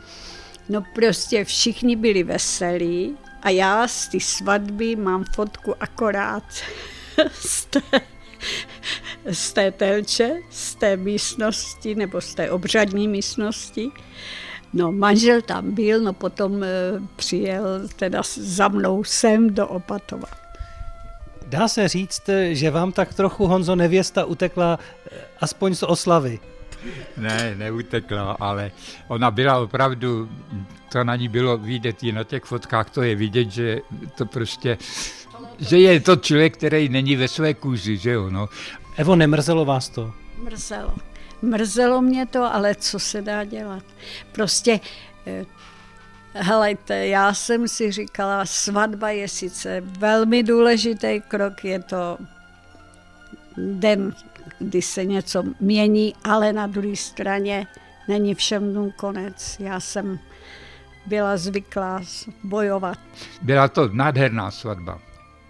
No 0.70 0.84
prostě 0.96 1.46
všichni 1.46 1.96
byli 1.96 2.24
veselí 2.24 3.18
a 3.42 3.50
já 3.50 3.88
z 3.88 4.08
té 4.08 4.20
svatby 4.20 4.96
mám 4.96 5.24
fotku 5.36 5.74
akorát 5.80 6.44
z 7.32 7.66
té, 7.66 7.82
z 9.32 9.54
té 9.54 9.72
telče, 9.72 10.32
z 10.50 10.76
té 10.76 10.98
místnosti 10.98 11.96
nebo 11.96 12.22
z 12.22 12.36
té 12.36 12.52
obřadní 12.52 13.08
místnosti. 13.08 13.92
No, 14.74 14.92
manžel 14.92 15.42
tam 15.42 15.72
byl, 15.72 16.02
no 16.02 16.14
potom 16.14 16.64
e, 16.64 16.68
přijel 17.16 17.88
teda 17.96 18.22
za 18.36 18.68
mnou 18.68 19.04
sem 19.04 19.54
do 19.54 19.68
Opatova. 19.68 20.41
Dá 21.52 21.68
se 21.68 21.88
říct, 21.88 22.30
že 22.52 22.72
vám 22.72 22.92
tak 22.92 23.14
trochu 23.14 23.48
Honzo 23.48 23.76
nevěsta 23.76 24.26
utekla 24.26 24.80
eh, 24.80 25.20
aspoň 25.40 25.76
z 25.76 25.84
oslavy. 25.84 26.40
Ne, 27.18 27.56
neutekla, 27.56 28.38
ale 28.40 28.72
ona 29.08 29.32
byla 29.32 29.58
opravdu, 29.58 30.30
to 30.92 31.04
na 31.04 31.16
ní 31.16 31.28
bylo 31.28 31.58
vidět 31.58 32.04
i 32.04 32.12
na 32.12 32.24
těch 32.24 32.44
fotkách, 32.44 32.90
to 32.90 33.02
je 33.02 33.16
vidět, 33.16 33.52
že 33.52 33.80
to 34.16 34.26
prostě, 34.26 34.78
že 35.60 35.80
je 35.80 36.00
to 36.00 36.16
člověk, 36.16 36.58
který 36.58 36.90
není 36.90 37.16
ve 37.16 37.28
své 37.28 37.54
kůži, 37.54 37.98
že 37.98 38.12
jo, 38.12 38.30
no. 38.30 38.50
Evo, 38.98 39.16
nemrzelo 39.16 39.66
vás 39.66 39.90
to? 39.90 40.14
Mrzelo. 40.44 40.96
Mrzelo 41.42 42.02
mě 42.02 42.26
to, 42.26 42.54
ale 42.54 42.76
co 42.76 43.00
se 43.00 43.22
dá 43.22 43.44
dělat? 43.44 43.84
Prostě 44.32 44.80
eh, 45.28 45.46
Helejte, 46.34 47.08
já 47.08 47.34
jsem 47.34 47.68
si 47.68 47.92
říkala, 47.92 48.46
svatba 48.46 49.10
je 49.10 49.28
sice 49.28 49.82
velmi 49.82 50.44
důležitý 50.44 51.22
krok, 51.28 51.66
je 51.66 51.80
to 51.80 52.18
den, 53.58 54.14
kdy 54.60 54.82
se 54.82 55.06
něco 55.06 55.44
mění, 55.60 56.16
ale 56.24 56.54
na 56.54 56.68
druhé 56.68 56.96
straně 56.96 57.68
není 58.08 58.36
všem 58.36 58.92
konec. 58.96 59.58
Já 59.60 59.80
jsem 59.80 60.20
byla 61.06 61.38
zvyklá 61.38 62.02
bojovat. 62.44 62.98
Byla 63.42 63.68
to 63.68 63.90
nádherná 63.94 64.52
svatba. 64.52 65.00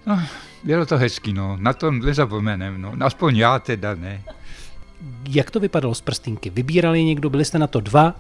No, 0.05 0.19
bylo 0.63 0.85
to 0.85 0.97
hezký, 0.97 1.33
no. 1.33 1.57
Na 1.59 1.73
to 1.73 1.91
nezapomenem, 1.91 2.81
no. 2.81 2.93
Aspoň 2.99 3.37
já 3.37 3.59
teda 3.59 3.95
ne. 3.95 4.21
Jak 5.29 5.51
to 5.51 5.59
vypadalo 5.59 5.95
z 5.95 6.01
prstínky? 6.01 6.49
Vybírali 6.49 7.03
někdo, 7.03 7.29
byli 7.29 7.45
jste 7.45 7.59
na 7.59 7.67
to 7.67 7.79
dva? 7.79 8.15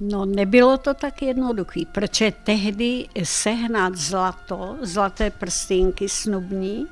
No 0.00 0.24
nebylo 0.24 0.78
to 0.78 0.94
tak 0.94 1.22
jednoduché, 1.22 1.80
protože 1.92 2.32
tehdy 2.44 3.08
sehnat 3.22 3.96
zlato, 3.96 4.76
zlaté 4.82 5.30
prstínky 5.30 6.08
snubní, 6.08 6.86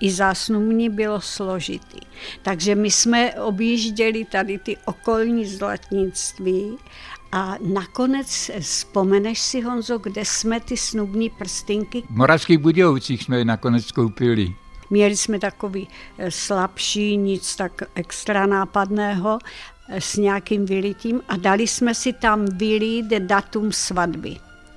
i 0.00 0.10
zásnubní 0.10 0.90
bylo 0.90 1.20
složitý. 1.20 1.98
Takže 2.42 2.74
my 2.74 2.90
jsme 2.90 3.34
objížděli 3.34 4.24
tady 4.24 4.58
ty 4.58 4.76
okolní 4.84 5.46
zlatnictví 5.46 6.76
a 7.32 7.54
nakonec 7.60 8.50
vzpomeneš 8.60 9.38
si, 9.40 9.60
Honzo, 9.60 9.98
kde 9.98 10.24
jsme 10.24 10.60
ty 10.60 10.76
snubní 10.76 11.30
prstinky? 11.30 12.02
V 12.02 12.10
Moravských 12.10 12.58
Budějovicích 12.58 13.22
jsme 13.22 13.38
je 13.38 13.44
nakonec 13.44 13.92
koupili. 13.92 14.54
Měli 14.90 15.16
jsme 15.16 15.38
takový 15.38 15.88
eh, 16.18 16.30
slabší, 16.30 17.16
nic 17.16 17.56
tak 17.56 17.82
extra 17.94 18.46
nápadného 18.46 19.38
s 19.90 20.16
nějakým 20.16 20.66
vylitím 20.66 21.22
a 21.28 21.36
dali 21.36 21.66
jsme 21.66 21.94
si 21.94 22.12
tam 22.12 22.46
vylít 22.46 23.06
datum 23.06 23.72
svatby. 23.72 24.36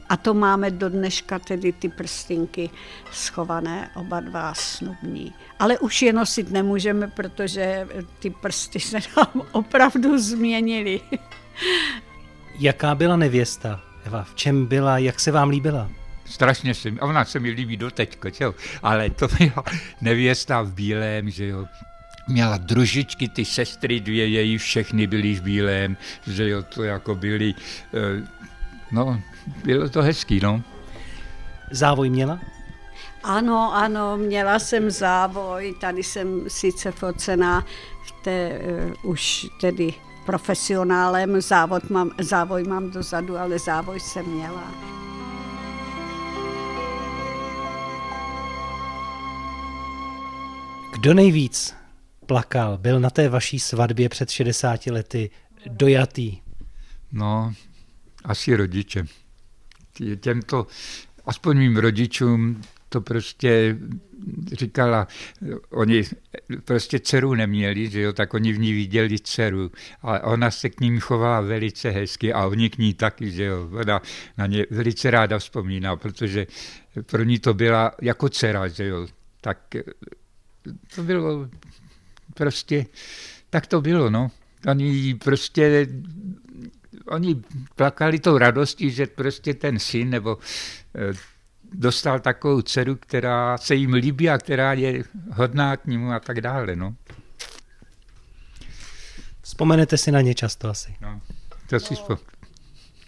A 0.09 0.17
to 0.17 0.33
máme 0.33 0.71
do 0.71 0.89
dneška 0.89 1.39
tedy 1.39 1.71
ty 1.71 1.89
prstinky 1.89 2.69
schované, 3.11 3.89
oba 3.95 4.19
dva 4.19 4.53
snubní. 4.53 5.33
Ale 5.59 5.79
už 5.79 6.01
je 6.01 6.13
nosit 6.13 6.51
nemůžeme, 6.51 7.07
protože 7.07 7.87
ty 8.19 8.29
prsty 8.29 8.79
se 8.79 8.97
nám 9.17 9.41
opravdu 9.51 10.17
změnily. 10.19 11.01
Jaká 12.59 12.95
byla 12.95 13.15
nevěsta, 13.15 13.81
Eva? 14.05 14.23
V 14.23 14.35
čem 14.35 14.65
byla, 14.65 14.97
jak 14.97 15.19
se 15.19 15.31
vám 15.31 15.49
líbila? 15.49 15.89
Strašně 16.25 16.73
se 16.73 16.91
mi, 16.91 16.99
ona 16.99 17.25
se 17.25 17.39
mi 17.39 17.49
líbí 17.49 17.77
doteďko, 17.77 18.29
čo? 18.29 18.55
ale 18.83 19.09
to 19.09 19.27
byla 19.27 19.63
nevěsta 20.01 20.61
v 20.61 20.73
bílém, 20.73 21.29
že 21.29 21.47
jo, 21.47 21.65
měla 22.27 22.57
družičky, 22.57 23.29
ty 23.29 23.45
sestry 23.45 23.99
dvě 23.99 24.27
její, 24.27 24.57
všechny 24.57 25.07
byly 25.07 25.33
v 25.35 25.41
bílém, 25.41 25.97
že 26.27 26.49
jo, 26.49 26.63
to 26.63 26.83
jako 26.83 27.15
byly, 27.15 27.53
eh, 27.93 28.27
no, 28.91 29.21
bylo 29.63 29.89
to 29.89 30.01
hezký, 30.01 30.39
no. 30.39 30.61
Závoj 31.71 32.09
měla? 32.09 32.39
Ano, 33.23 33.75
ano, 33.75 34.17
měla 34.17 34.59
jsem 34.59 34.91
závoj, 34.91 35.75
tady 35.81 36.03
jsem 36.03 36.41
sice 36.47 36.91
focená 36.91 37.65
v 38.05 38.11
té 38.23 38.59
uh, 39.03 39.11
už 39.11 39.47
tedy 39.61 39.93
profesionálem, 40.25 41.41
závod 41.41 41.89
mám, 41.89 42.11
závoj 42.19 42.63
mám 42.63 42.91
dozadu, 42.91 43.37
ale 43.37 43.59
závoj 43.59 43.99
jsem 43.99 44.25
měla. 44.25 44.71
Kdo 50.91 51.13
nejvíc 51.13 51.82
plakal, 52.33 52.77
byl 52.77 52.99
na 52.99 53.09
té 53.09 53.29
vaší 53.29 53.59
svatbě 53.59 54.09
před 54.09 54.29
60 54.29 54.85
lety 54.87 55.29
dojatý? 55.69 56.37
No, 57.11 57.53
asi 58.23 58.55
rodiče. 58.55 59.05
Těmto, 60.19 60.67
aspoň 61.25 61.57
mým 61.57 61.77
rodičům, 61.77 62.61
to 62.89 63.01
prostě 63.01 63.77
říkala, 64.51 65.07
oni 65.69 66.03
prostě 66.65 66.99
dceru 66.99 67.33
neměli, 67.35 67.89
že 67.89 68.01
jo, 68.01 68.13
tak 68.13 68.33
oni 68.33 68.53
v 68.53 68.59
ní 68.59 68.73
viděli 68.73 69.19
dceru 69.19 69.71
a 70.01 70.19
ona 70.23 70.51
se 70.51 70.69
k 70.69 70.81
ním 70.81 70.99
chovala 70.99 71.41
velice 71.41 71.89
hezky 71.89 72.33
a 72.33 72.45
oni 72.45 72.69
k 72.69 72.77
ní 72.77 72.93
taky, 72.93 73.31
že 73.31 73.43
jo, 73.43 73.69
ona 73.81 74.01
na 74.37 74.45
ně 74.47 74.65
velice 74.71 75.11
ráda 75.11 75.39
vzpomíná, 75.39 75.95
protože 75.95 76.47
pro 77.05 77.23
ní 77.23 77.39
to 77.39 77.53
byla 77.53 77.91
jako 78.01 78.29
dcera, 78.29 78.67
že 78.67 78.87
jo, 78.87 79.07
tak 79.41 79.57
to 80.95 81.03
bylo 81.03 81.49
prostě 82.33 82.85
tak 83.53 83.67
to 83.67 83.81
bylo, 83.81 84.09
no. 84.09 84.31
Oni 84.67 85.15
prostě, 85.15 85.87
oni 87.07 87.41
plakali 87.75 88.19
tou 88.19 88.37
radostí, 88.37 88.91
že 88.91 89.07
prostě 89.07 89.53
ten 89.53 89.79
syn 89.79 90.09
nebo 90.09 90.37
eh, 90.95 91.13
dostal 91.73 92.19
takovou 92.19 92.61
dceru, 92.61 92.95
která 92.95 93.57
se 93.57 93.75
jim 93.75 93.93
líbí 93.93 94.29
a 94.29 94.37
která 94.37 94.73
je 94.73 95.03
hodná 95.31 95.77
k 95.77 95.85
němu 95.85 96.11
a 96.11 96.19
tak 96.19 96.41
dále, 96.41 96.75
no. 96.75 96.95
Vzpomenete 99.41 99.97
si 99.97 100.11
na 100.11 100.21
ně 100.21 100.35
často 100.35 100.69
asi. 100.69 100.95
No, 101.01 101.21
to 101.69 101.79
si 101.79 101.95
vzpom... 101.95 102.17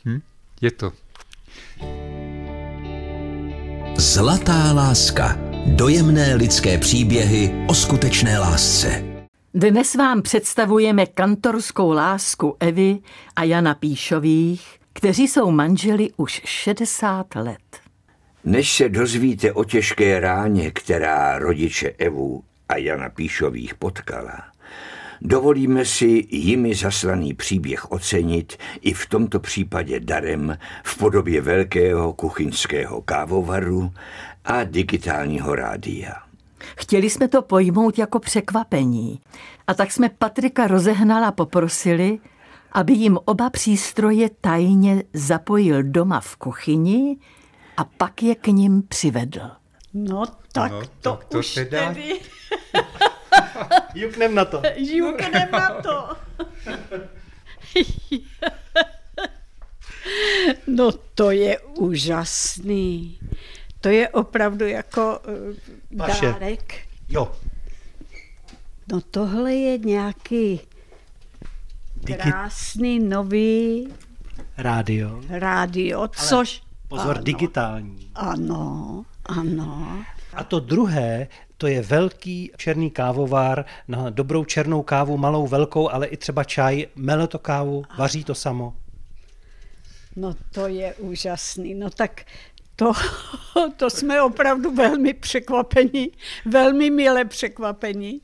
hm? 0.06 0.22
Je 0.62 0.72
to. 0.72 0.94
Zlatá 3.98 4.74
láska. 4.74 5.38
Dojemné 5.66 6.36
lidské 6.36 6.78
příběhy 6.78 7.66
o 7.68 7.74
skutečné 7.74 8.40
lásce. 8.40 9.15
Dnes 9.58 9.96
vám 9.96 10.22
představujeme 10.22 11.06
kantorskou 11.06 11.92
lásku 11.92 12.58
Evy 12.60 13.00
a 13.36 13.44
Jana 13.44 13.76
Píšových, 13.76 14.80
kteří 14.94 15.28
jsou 15.28 15.52
manželi 15.52 16.10
už 16.18 16.42
60 16.46 17.36
let. 17.36 17.58
Než 18.44 18.74
se 18.74 18.90
dozvíte 18.90 19.52
o 19.52 19.64
těžké 19.64 20.20
ráně, 20.20 20.72
která 20.72 21.40
rodiče 21.40 21.90
Evu 21.90 22.44
a 22.70 22.78
Jana 22.78 23.10
Píšových 23.10 23.76
potkala, 23.76 24.44
dovolíme 25.22 25.86
si 25.86 26.28
jimi 26.30 26.76
zaslaný 26.76 27.34
příběh 27.34 27.92
ocenit 27.92 28.58
i 28.82 28.94
v 28.94 29.06
tomto 29.06 29.40
případě 29.40 30.00
darem 30.00 30.58
v 30.84 30.98
podobě 30.98 31.42
velkého 31.42 32.14
kuchyňského 32.14 33.02
kávovaru 33.02 33.92
a 34.46 34.64
digitálního 34.64 35.56
rádia. 35.56 36.25
Chtěli 36.78 37.10
jsme 37.10 37.28
to 37.28 37.42
pojmout 37.42 37.98
jako 37.98 38.20
překvapení 38.20 39.22
a 39.68 39.74
tak 39.74 39.92
jsme 39.92 40.10
Patrika 40.10 40.68
rozehnala 40.68 41.32
poprosili, 41.32 42.20
aby 42.72 42.94
jim 42.94 43.20
oba 43.26 43.50
přístroje 43.50 44.30
tajně 44.42 45.04
zapojil 45.14 45.84
doma 45.84 46.20
v 46.20 46.36
kuchyni 46.36 47.18
a 47.78 47.84
pak 47.84 48.24
je 48.24 48.36
k 48.36 48.48
ním 48.48 48.84
přivedl. 48.88 49.52
No 49.94 50.26
tak 50.52 50.72
no, 50.72 50.82
to, 50.82 50.88
tak 51.02 51.26
to 51.26 51.40
už 51.40 51.54
teda... 51.54 51.88
tedy... 51.88 52.20
Juknem 53.96 54.36
na 54.36 54.46
to. 54.46 54.62
Juknem 54.76 55.52
na 55.52 55.70
to. 55.70 56.16
no 60.68 60.92
to 60.92 61.32
je 61.32 61.60
úžasný. 61.60 63.20
To 63.86 63.90
je 63.90 64.10
opravdu 64.10 64.68
jako 64.68 65.20
uh, 65.28 65.98
Vaše. 66.00 66.26
dárek. 66.26 66.74
Jo. 67.10 67.32
No 68.92 69.02
tohle 69.02 69.54
je 69.54 69.78
nějaký 69.78 70.60
Digi... 71.96 72.20
krásný 72.20 73.00
nový 73.00 73.88
rádio. 74.58 75.22
Rádio, 75.30 76.08
což... 76.08 76.62
pozor, 76.88 77.16
ano, 77.16 77.24
digitální. 77.24 78.12
Ano, 78.16 79.06
ano. 79.26 80.06
A 80.34 80.44
to 80.44 80.60
druhé, 80.60 81.28
to 81.58 81.68
je 81.68 81.82
velký 81.82 82.52
černý 82.58 82.92
kávovár 82.92 83.66
na 83.88 84.10
dobrou 84.10 84.46
černou 84.46 84.84
kávu, 84.84 85.18
malou, 85.18 85.48
velkou, 85.48 85.90
ale 85.90 86.08
i 86.08 86.18
třeba 86.18 86.44
čaj. 86.44 86.88
Mele 86.96 87.28
to 87.28 87.40
kávu, 87.40 87.84
vaří 87.98 88.24
to 88.24 88.36
samo. 88.36 88.74
No 90.16 90.36
to 90.52 90.68
je 90.68 90.94
úžasný. 90.94 91.74
No 91.74 91.90
tak 91.90 92.26
to, 92.76 92.92
to 93.78 93.90
jsme 93.90 94.22
opravdu 94.22 94.76
velmi 94.76 95.14
překvapení, 95.14 96.12
velmi 96.46 96.90
milé 96.90 97.26
překvapení. 97.26 98.22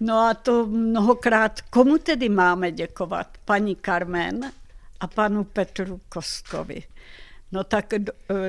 No 0.00 0.18
a 0.18 0.34
to 0.34 0.66
mnohokrát, 0.66 1.60
komu 1.60 1.98
tedy 1.98 2.28
máme 2.28 2.72
děkovat? 2.72 3.38
Paní 3.44 3.76
Carmen 3.84 4.52
a 5.00 5.06
panu 5.06 5.44
Petru 5.44 6.00
Kostkovi. 6.08 6.82
No 7.52 7.64
tak 7.64 7.92
e, 7.92 8.00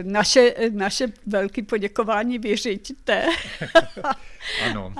naše, 0.03 0.53
naše 0.71 1.07
velké 1.25 1.63
poděkování 1.63 2.39
vyřiďte. 2.39 3.25
ano. 4.65 4.93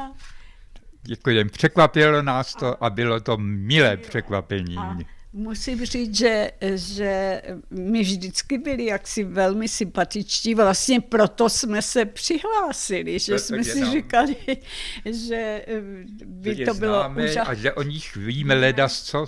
Děkuji. 1.02 1.46
Překvapilo 1.46 2.22
nás 2.22 2.54
to 2.56 2.84
a 2.84 2.90
bylo 2.90 3.20
to 3.20 3.38
milé 3.38 3.98
překvapení. 3.98 4.78
A 4.78 4.98
Musím 5.38 5.86
říct, 5.86 6.18
že, 6.18 6.52
že 6.76 7.42
my 7.70 8.02
vždycky 8.02 8.58
byli 8.58 8.86
jaksi 8.86 9.24
velmi 9.24 9.68
sympatičtí, 9.68 10.56
vlastně 10.56 11.02
proto 11.02 11.50
jsme 11.50 11.82
se 11.82 12.06
přihlásili, 12.06 13.20
že 13.20 13.40
jsme 13.40 13.64
si 13.64 13.80
nám. 13.80 13.92
říkali, 13.92 14.36
že 15.06 15.66
by 16.26 16.66
to 16.66 16.74
bylo 16.74 17.10
úžasné. 17.10 17.42
A 17.42 17.54
že 17.54 17.74
o 17.74 17.84
nich 17.84 18.16
víme 18.16 18.54
ledas 18.54 19.04
co. 19.04 19.26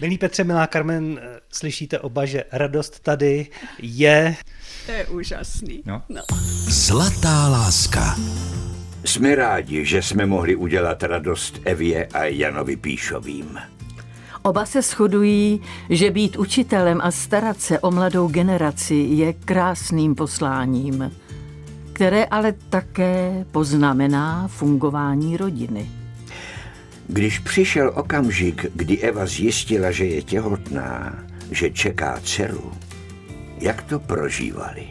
Milí 0.00 0.18
Petře, 0.18 0.44
milá 0.44 0.66
Carmen, 0.66 1.20
slyšíte 1.52 1.98
oba, 1.98 2.24
že 2.24 2.44
radost 2.52 3.00
tady 3.00 3.46
je... 3.78 4.36
To 4.86 4.92
je 4.92 5.06
úžasný. 5.06 5.82
No. 5.84 6.02
No. 6.08 6.22
Zlatá 6.68 7.48
láska. 7.48 8.16
Jsme 9.04 9.34
rádi, 9.34 9.84
že 9.84 10.02
jsme 10.02 10.26
mohli 10.26 10.56
udělat 10.56 11.02
radost 11.02 11.60
Evě 11.64 12.06
a 12.06 12.24
Janovi 12.24 12.76
Píšovým. 12.76 13.58
Oba 14.46 14.66
se 14.66 14.82
shodují, 14.82 15.60
že 15.90 16.10
být 16.10 16.36
učitelem 16.36 17.00
a 17.02 17.10
starat 17.10 17.60
se 17.60 17.78
o 17.78 17.90
mladou 17.90 18.28
generaci 18.28 18.94
je 18.94 19.32
krásným 19.32 20.14
posláním, 20.14 21.12
které 21.92 22.24
ale 22.24 22.54
také 22.68 23.44
poznamená 23.52 24.48
fungování 24.48 25.36
rodiny. 25.36 25.90
Když 27.08 27.38
přišel 27.38 27.92
okamžik, 27.94 28.66
kdy 28.74 28.98
Eva 28.98 29.26
zjistila, 29.26 29.90
že 29.90 30.04
je 30.04 30.22
těhotná, 30.22 31.18
že 31.50 31.70
čeká 31.70 32.20
dceru, 32.24 32.72
jak 33.60 33.82
to 33.82 33.98
prožívali? 33.98 34.86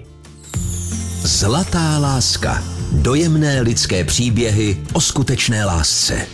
Zlatá 1.22 1.98
láska. 1.98 2.64
Dojemné 2.92 3.62
lidské 3.62 4.04
příběhy 4.04 4.78
o 4.94 5.02
skutečné 5.02 5.66
lásce. 5.66 6.28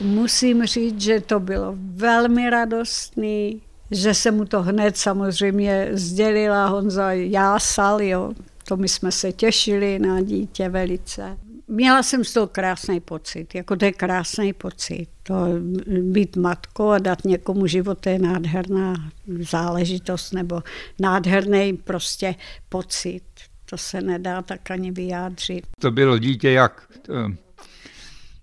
Musím 0.00 0.66
říct, 0.66 1.00
že 1.00 1.20
to 1.20 1.40
bylo 1.40 1.74
velmi 1.76 2.50
radostný, 2.50 3.62
že 3.90 4.14
se 4.14 4.30
mu 4.30 4.44
to 4.44 4.62
hned 4.62 4.96
samozřejmě 4.96 5.88
sdělila 5.92 6.66
Honza 6.66 7.12
jásal, 7.12 8.02
jo. 8.02 8.32
To 8.64 8.76
my 8.76 8.88
jsme 8.88 9.12
se 9.12 9.32
těšili 9.32 9.98
na 9.98 10.20
dítě 10.20 10.68
velice. 10.68 11.38
Měla 11.68 12.02
jsem 12.02 12.24
z 12.24 12.32
toho 12.32 12.46
krásný 12.46 13.00
pocit, 13.00 13.54
jako 13.54 13.76
to 13.76 13.84
je 13.84 13.92
krásný 13.92 14.52
pocit. 14.52 15.06
To 15.22 15.34
být 16.02 16.36
matkou 16.36 16.88
a 16.88 16.98
dát 16.98 17.24
někomu 17.24 17.66
život, 17.66 17.98
to 17.98 18.08
je 18.08 18.18
nádherná 18.18 18.94
záležitost 19.50 20.32
nebo 20.32 20.62
nádherný 20.98 21.72
prostě 21.72 22.34
pocit. 22.68 23.22
To 23.70 23.78
se 23.78 24.00
nedá 24.00 24.42
tak 24.42 24.70
ani 24.70 24.90
vyjádřit. 24.90 25.66
To 25.78 25.90
bylo 25.90 26.18
dítě 26.18 26.50
jak 26.50 26.82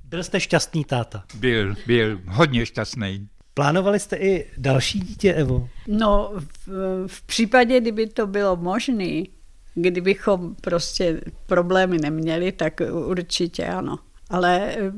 byl 0.08 0.24
jste 0.24 0.40
šťastný 0.40 0.86
táta? 0.86 1.24
Byl, 1.36 1.76
byl, 1.88 2.22
hodně 2.28 2.66
šťastný. 2.66 3.30
Plánovali 3.54 4.00
jste 4.00 4.16
i 4.16 4.52
další 4.58 5.00
dítě, 5.00 5.34
Evo? 5.34 5.70
No, 5.88 6.34
v, 6.66 7.08
v 7.08 7.22
případě, 7.22 7.82
kdyby 7.82 8.08
to 8.08 8.28
bylo 8.28 8.56
možné, 8.56 9.24
kdybychom 9.76 10.56
prostě 10.56 11.22
problémy 11.46 11.98
neměli, 11.98 12.52
tak 12.52 12.82
určitě 12.92 13.66
ano. 13.66 14.00
Ale 14.30 14.76
eh, 14.78 14.92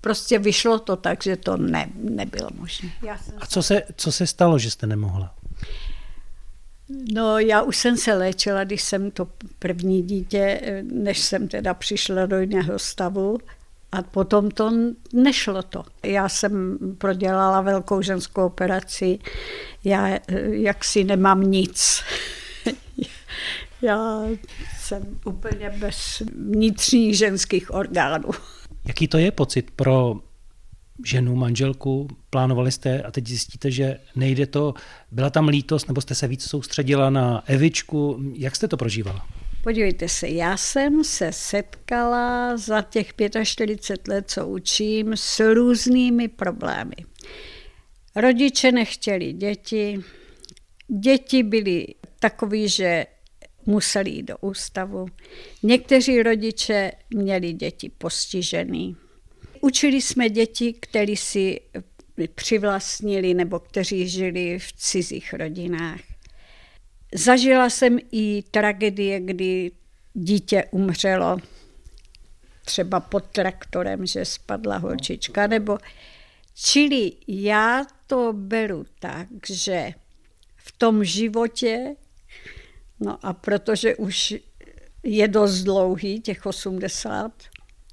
prostě 0.00 0.38
vyšlo 0.38 0.78
to 0.78 0.96
tak, 0.96 1.22
že 1.22 1.36
to 1.36 1.56
ne, 1.56 1.90
nebylo 1.94 2.48
možné. 2.54 2.90
A 3.38 3.46
co 3.46 3.62
se, 3.62 3.82
co 3.96 4.12
se 4.12 4.26
stalo, 4.26 4.58
že 4.58 4.70
jste 4.70 4.86
nemohla? 4.86 5.34
No, 7.12 7.38
já 7.38 7.62
už 7.62 7.76
jsem 7.76 7.96
se 7.96 8.14
léčila, 8.14 8.64
když 8.64 8.82
jsem 8.82 9.10
to 9.10 9.28
první 9.58 10.02
dítě, 10.02 10.60
eh, 10.62 10.82
než 10.82 11.18
jsem 11.18 11.48
teda 11.48 11.74
přišla 11.74 12.26
do 12.26 12.40
jiného 12.40 12.78
stavu, 12.78 13.38
a 13.92 14.02
potom 14.02 14.50
to 14.50 14.72
nešlo 15.12 15.62
to. 15.62 15.84
Já 16.04 16.28
jsem 16.28 16.78
prodělala 16.98 17.60
velkou 17.60 18.02
ženskou 18.02 18.46
operaci, 18.46 19.18
já 19.84 20.18
jaksi 20.50 21.04
nemám 21.04 21.40
nic. 21.42 22.02
já 23.82 24.22
jsem 24.78 25.18
úplně 25.24 25.70
bez 25.78 26.22
vnitřních 26.36 27.18
ženských 27.18 27.74
orgánů. 27.74 28.28
Jaký 28.84 29.08
to 29.08 29.18
je 29.18 29.30
pocit 29.30 29.70
pro 29.70 30.14
ženu, 31.04 31.36
manželku, 31.36 32.08
plánovali 32.30 32.72
jste 32.72 33.02
a 33.02 33.10
teď 33.10 33.26
zjistíte, 33.26 33.70
že 33.70 33.98
nejde 34.16 34.46
to, 34.46 34.74
byla 35.10 35.30
tam 35.30 35.48
lítost, 35.48 35.88
nebo 35.88 36.00
jste 36.00 36.14
se 36.14 36.28
víc 36.28 36.44
soustředila 36.44 37.10
na 37.10 37.42
Evičku, 37.46 38.20
jak 38.34 38.56
jste 38.56 38.68
to 38.68 38.76
prožívala? 38.76 39.26
Podívejte 39.62 40.08
se, 40.08 40.28
já 40.28 40.56
jsem 40.56 41.04
se 41.04 41.32
setkala 41.32 42.56
za 42.56 42.82
těch 42.82 43.12
45 43.44 44.14
let, 44.14 44.30
co 44.30 44.48
učím, 44.48 45.12
s 45.16 45.52
různými 45.54 46.28
problémy. 46.28 46.94
Rodiče 48.16 48.72
nechtěli 48.72 49.32
děti, 49.32 50.00
děti 50.88 51.42
byly 51.42 51.86
takový, 52.18 52.68
že 52.68 53.06
museli 53.66 54.10
jít 54.10 54.22
do 54.22 54.36
ústavu. 54.40 55.06
Někteří 55.62 56.22
rodiče 56.22 56.92
měli 57.14 57.52
děti 57.52 57.88
postižený. 57.98 58.96
Učili 59.60 60.00
jsme 60.00 60.28
děti, 60.30 60.72
kteří 60.72 61.16
si 61.16 61.60
přivlastnili 62.34 63.34
nebo 63.34 63.58
kteří 63.58 64.08
žili 64.08 64.58
v 64.58 64.72
cizích 64.72 65.34
rodinách. 65.34 66.11
Zažila 67.14 67.70
jsem 67.70 67.98
i 68.12 68.42
tragédie, 68.50 69.20
kdy 69.20 69.70
dítě 70.14 70.64
umřelo 70.70 71.38
třeba 72.64 73.00
pod 73.00 73.24
traktorem, 73.24 74.06
že 74.06 74.24
spadla 74.24 74.76
holčička, 74.76 75.46
nebo 75.46 75.78
Čili 76.54 77.12
já 77.28 77.84
to 78.06 78.32
beru 78.32 78.84
tak, 78.98 79.28
že 79.50 79.92
v 80.56 80.72
tom 80.72 81.04
životě, 81.04 81.96
no 83.00 83.18
a 83.22 83.32
protože 83.32 83.96
už 83.96 84.34
je 85.02 85.28
dost 85.28 85.62
dlouhý, 85.62 86.20
těch 86.20 86.46
80, 86.46 87.32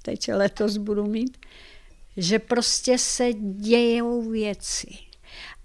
teď 0.02 0.32
letos 0.32 0.76
budu 0.76 1.06
mít, 1.06 1.46
že 2.16 2.38
prostě 2.38 2.98
se 2.98 3.32
dějou 3.42 4.30
věci. 4.30 4.88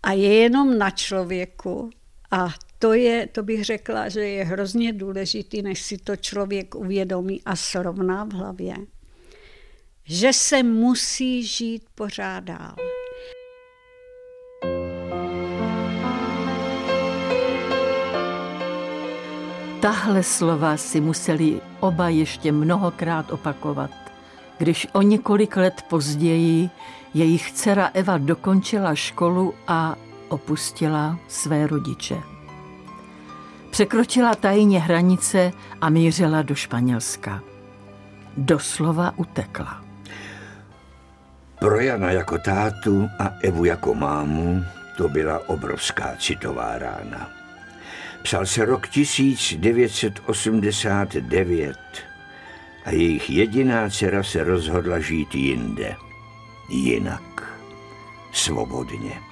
A 0.03 0.11
je 0.11 0.33
jenom 0.33 0.77
na 0.77 0.91
člověku, 0.91 1.89
a 2.31 2.53
to, 2.79 2.93
je, 2.93 3.27
to 3.27 3.43
bych 3.43 3.65
řekla, 3.65 4.09
že 4.09 4.21
je 4.21 4.43
hrozně 4.43 4.93
důležitý, 4.93 5.61
než 5.61 5.81
si 5.81 5.97
to 5.97 6.15
člověk 6.15 6.75
uvědomí 6.75 7.41
a 7.45 7.55
srovná 7.55 8.23
v 8.23 8.33
hlavě, 8.33 8.75
že 10.03 10.33
se 10.33 10.63
musí 10.63 11.43
žít 11.43 11.83
pořád 11.95 12.43
dál. 12.43 12.75
Tahle 19.81 20.23
slova 20.23 20.77
si 20.77 21.01
museli 21.01 21.61
oba 21.79 22.09
ještě 22.09 22.51
mnohokrát 22.51 23.31
opakovat, 23.31 23.91
když 24.57 24.88
o 24.93 25.01
několik 25.01 25.57
let 25.57 25.81
později 25.89 26.69
jejich 27.13 27.51
dcera 27.51 27.91
Eva 27.93 28.17
dokončila 28.17 28.95
školu 28.95 29.53
a 29.67 29.95
opustila 30.29 31.19
své 31.27 31.67
rodiče. 31.67 32.35
Překročila 33.75 34.35
tajně 34.35 34.79
hranice 34.79 35.51
a 35.81 35.89
mířila 35.89 36.41
do 36.41 36.55
Španělska. 36.55 37.41
Doslova 38.38 39.13
utekla. 39.17 39.83
Pro 41.59 41.79
Jana 41.79 42.11
jako 42.11 42.38
tátu 42.38 43.09
a 43.19 43.29
Evu 43.43 43.65
jako 43.65 43.93
mámu 43.93 44.63
to 44.97 45.09
byla 45.09 45.49
obrovská 45.49 46.15
citová 46.19 46.77
rána. 46.77 47.29
Psal 48.23 48.45
se 48.45 48.65
rok 48.65 48.88
1989 48.88 51.77
a 52.85 52.91
jejich 52.91 53.29
jediná 53.29 53.89
dcera 53.89 54.23
se 54.23 54.43
rozhodla 54.43 54.99
žít 54.99 55.35
jinde. 55.35 55.95
Jinak. 56.69 57.43
Svobodně. 58.31 59.24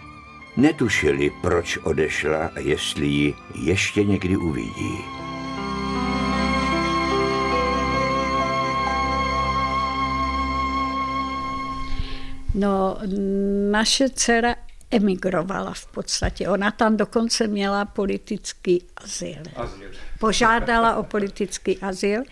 Netušili, 0.58 1.32
proč 1.42 1.78
odešla 1.78 2.52
a 2.56 2.60
jestli 2.60 3.08
ji 3.08 3.34
ještě 3.56 4.04
někdy 4.04 4.38
uvidí. 4.38 4.98
No, 12.56 12.98
naše 13.72 14.10
dcera 14.10 14.56
emigrovala 14.92 15.74
v 15.74 15.86
podstatě. 15.86 16.50
Ona 16.50 16.72
tam 16.72 16.98
dokonce 16.98 17.48
měla 17.48 17.86
politický 17.86 18.84
azyl. 18.98 19.44
azyl. 19.56 19.90
Požádala 20.20 20.96
o 20.96 21.04
politický 21.04 21.78
azyl 21.80 22.24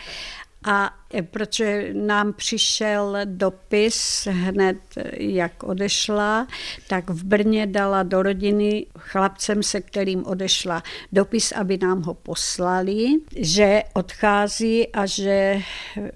a 0.65 0.93
protože 1.31 1.89
nám 1.93 2.33
přišel 2.33 3.17
dopis 3.25 4.27
hned, 4.31 4.77
jak 5.17 5.63
odešla, 5.63 6.47
tak 6.87 7.09
v 7.09 7.23
Brně 7.23 7.67
dala 7.67 8.03
do 8.03 8.23
rodiny 8.23 8.85
chlapcem, 8.97 9.63
se 9.63 9.81
kterým 9.81 10.25
odešla, 10.25 10.83
dopis, 11.11 11.51
aby 11.51 11.77
nám 11.77 12.01
ho 12.01 12.13
poslali, 12.13 13.07
že 13.35 13.83
odchází 13.93 14.87
a 14.87 15.05
že 15.05 15.61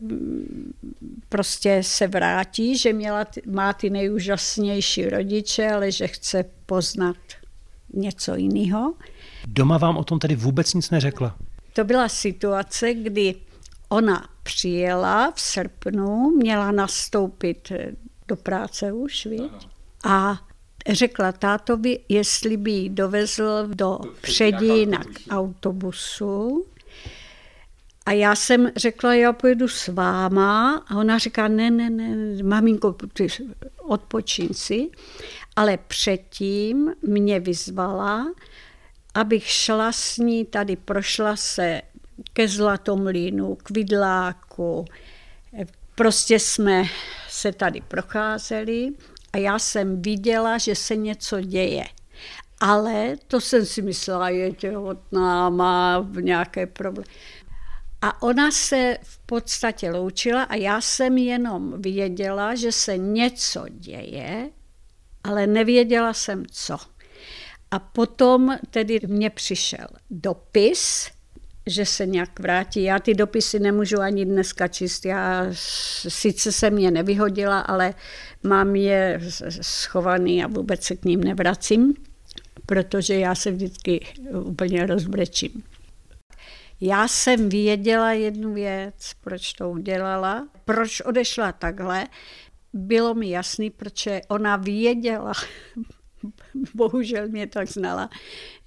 mm, 0.01 0.73
prostě 1.29 1.83
se 1.83 2.07
vrátí, 2.07 2.77
že 2.77 2.93
měla, 2.93 3.25
má 3.45 3.73
ty 3.73 3.89
nejúžasnější 3.89 5.09
rodiče, 5.09 5.69
ale 5.69 5.91
že 5.91 6.07
chce 6.07 6.45
poznat 6.65 7.15
něco 7.93 8.35
jiného. 8.35 8.93
Doma 9.47 9.77
vám 9.77 9.97
o 9.97 10.03
tom 10.03 10.19
tedy 10.19 10.35
vůbec 10.35 10.73
nic 10.73 10.89
neřekla? 10.89 11.35
To 11.73 11.83
byla 11.83 12.09
situace, 12.09 12.93
kdy 12.93 13.35
Ona 13.89 14.29
přijela 14.43 15.31
v 15.31 15.41
srpnu, 15.41 16.31
měla 16.37 16.71
nastoupit 16.71 17.71
do 18.27 18.35
práce 18.35 18.91
už, 18.91 19.25
víc? 19.25 19.67
A 20.05 20.41
řekla 20.89 21.31
tátovi, 21.31 21.99
jestli 22.09 22.57
by 22.57 22.71
ji 22.71 22.89
dovezl 22.89 23.67
do 23.67 23.99
Předína 24.21 24.97
k 24.97 25.19
autobusu. 25.29 26.65
A 28.05 28.11
já 28.11 28.35
jsem 28.35 28.71
řekla, 28.75 29.13
já 29.13 29.33
pojedu 29.33 29.67
s 29.67 29.87
váma. 29.87 30.85
A 30.87 30.95
ona 30.95 31.17
říká, 31.17 31.47
ne, 31.47 31.71
ne, 31.71 31.89
ne, 31.89 32.43
maminko, 32.43 32.95
ty 33.13 33.27
odpočín 33.77 34.49
si. 34.51 34.89
Ale 35.55 35.77
předtím 35.77 36.93
mě 37.01 37.39
vyzvala, 37.39 38.33
abych 39.13 39.47
šla 39.47 39.91
s 39.91 40.17
ní, 40.17 40.45
tady 40.45 40.75
prošla 40.75 41.35
se 41.35 41.81
ke 42.33 42.47
Zlatomlínu, 42.47 43.55
k 43.55 43.69
Vidláku. 43.69 44.85
Prostě 45.95 46.39
jsme 46.39 46.83
se 47.29 47.51
tady 47.51 47.81
procházeli 47.81 48.89
a 49.33 49.37
já 49.37 49.59
jsem 49.59 50.01
viděla, 50.01 50.57
že 50.57 50.75
se 50.75 50.95
něco 50.95 51.41
děje. 51.41 51.85
Ale 52.59 53.15
to 53.27 53.41
jsem 53.41 53.65
si 53.65 53.81
myslela, 53.81 54.29
je 54.29 54.53
těhotná, 54.53 55.49
má 55.49 56.07
nějaké 56.19 56.67
problémy. 56.67 57.07
A 58.01 58.21
ona 58.21 58.51
se 58.51 58.97
v 59.03 59.19
podstatě 59.19 59.91
loučila 59.91 60.43
a 60.43 60.55
já 60.55 60.81
jsem 60.81 61.17
jenom 61.17 61.81
věděla, 61.81 62.55
že 62.55 62.71
se 62.71 62.97
něco 62.97 63.65
děje, 63.69 64.49
ale 65.23 65.47
nevěděla 65.47 66.13
jsem 66.13 66.45
co. 66.51 66.77
A 67.71 67.79
potom 67.79 68.57
tedy 68.69 68.99
mně 69.07 69.29
přišel 69.29 69.87
dopis, 70.09 71.09
že 71.67 71.85
se 71.85 72.05
nějak 72.05 72.39
vrátí. 72.39 72.83
Já 72.83 72.99
ty 72.99 73.13
dopisy 73.13 73.59
nemůžu 73.59 73.99
ani 73.99 74.25
dneska 74.25 74.67
číst. 74.67 75.05
Já 75.05 75.45
sice 76.07 76.51
jsem 76.51 76.77
je 76.77 76.91
nevyhodila, 76.91 77.59
ale 77.59 77.93
mám 78.43 78.75
je 78.75 79.19
schovaný 79.61 80.43
a 80.43 80.47
vůbec 80.47 80.83
se 80.83 80.95
k 80.95 81.05
ním 81.05 81.23
nevracím, 81.23 81.93
protože 82.65 83.15
já 83.15 83.35
se 83.35 83.51
vždycky 83.51 84.05
úplně 84.43 84.85
rozbrečím. 84.85 85.63
Já 86.81 87.07
jsem 87.07 87.49
věděla 87.49 88.11
jednu 88.11 88.53
věc, 88.53 89.11
proč 89.23 89.53
to 89.53 89.69
udělala, 89.69 90.47
proč 90.65 91.01
odešla 91.01 91.51
takhle. 91.51 92.07
Bylo 92.73 93.13
mi 93.13 93.29
jasný, 93.29 93.69
proč 93.69 94.07
ona 94.27 94.55
věděla, 94.55 95.33
bohužel 96.73 97.27
mě 97.27 97.47
tak 97.47 97.67
znala, 97.67 98.09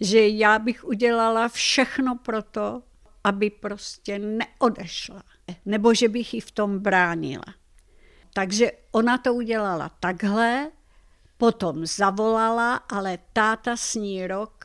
že 0.01 0.29
já 0.29 0.59
bych 0.59 0.85
udělala 0.85 1.49
všechno 1.49 2.17
pro 2.17 2.43
to, 2.43 2.83
aby 3.29 3.51
prostě 3.51 4.19
neodešla, 4.19 5.23
nebo 5.67 5.95
že 5.95 6.09
bych 6.09 6.35
ji 6.35 6.41
v 6.41 6.51
tom 6.51 6.79
bránila. 6.79 7.45
Takže 8.33 8.73
ona 8.93 9.19
to 9.19 9.35
udělala 9.35 9.89
takhle, 9.89 10.71
potom 11.39 11.87
zavolala, 11.87 12.75
ale 12.77 13.19
táta 13.33 13.77
s 13.77 13.95
ní 13.95 14.27
rok 14.27 14.65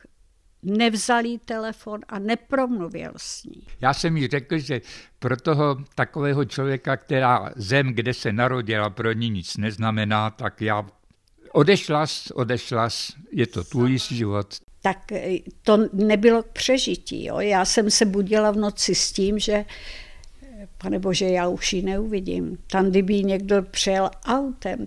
nevzal 0.62 1.24
jí 1.24 1.38
telefon 1.38 2.00
a 2.08 2.18
nepromluvil 2.18 3.12
s 3.16 3.44
ní. 3.44 3.66
Já 3.80 3.94
jsem 3.94 4.16
jí 4.16 4.28
řekl, 4.28 4.58
že 4.58 4.80
pro 5.18 5.36
toho 5.36 5.76
takového 5.94 6.44
člověka, 6.44 6.96
která 6.96 7.50
zem, 7.56 7.94
kde 7.94 8.14
se 8.14 8.32
narodila, 8.32 8.90
pro 8.90 9.12
ní 9.12 9.30
nic 9.30 9.56
neznamená, 9.56 10.30
tak 10.30 10.60
já 10.60 10.86
odešla, 11.52 12.04
odešla, 12.34 12.88
je 13.30 13.46
to 13.46 13.64
tvůj 13.64 13.98
život, 13.98 14.54
tak 14.84 15.12
eh, 15.12 15.38
to 15.62 15.78
nebylo 15.92 16.42
k 16.42 16.46
přežití. 16.46 17.24
Jo. 17.24 17.40
Já 17.40 17.64
jsem 17.64 17.90
se 17.90 18.04
budila 18.04 18.50
v 18.50 18.56
noci 18.56 18.94
s 18.94 19.12
tím, 19.12 19.38
že 19.38 19.64
pane 20.78 20.98
bože, 20.98 21.24
já 21.24 21.48
už 21.48 21.72
ji 21.72 21.82
neuvidím. 21.82 22.58
Tam, 22.70 22.90
kdyby 22.90 23.24
někdo 23.24 23.62
přijel 23.62 24.10
autem, 24.26 24.84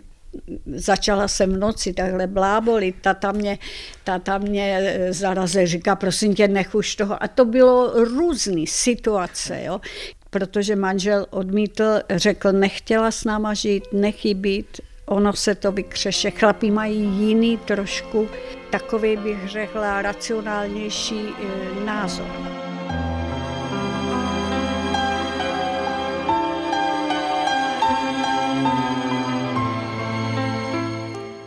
začala 0.66 1.28
jsem 1.28 1.54
v 1.54 1.58
noci 1.58 1.94
takhle 1.94 2.28
blábolit, 2.28 2.96
tata 3.02 3.32
mě, 3.32 3.58
tata 4.04 4.38
mě 4.38 4.78
eh, 4.82 5.14
zaraze, 5.14 5.68
říká, 5.68 5.96
prosím 5.96 6.36
tě, 6.36 6.48
nech 6.48 6.76
už 6.76 6.96
toho. 6.96 7.24
A 7.24 7.28
to 7.28 7.46
bylo 7.46 8.04
různé 8.04 8.62
situace, 8.68 9.64
jo. 9.64 9.82
protože 10.30 10.76
manžel 10.76 11.26
odmítl, 11.30 11.84
řekl, 12.10 12.52
nechtěla 12.52 13.12
s 13.12 13.24
náma 13.24 13.54
žít, 13.54 13.84
nechy 13.94 14.34
být, 14.34 14.82
ono 15.06 15.34
se 15.34 15.56
to 15.56 15.72
vykřeše. 15.72 16.32
Chlapí 16.32 16.72
mají 16.72 17.00
jiný 17.00 17.58
trošku, 17.58 18.30
takový 18.70 19.18
bych 19.18 19.48
řekla, 19.48 20.02
racionálnější 20.02 21.28
e, 21.30 21.86
názor. 21.86 22.58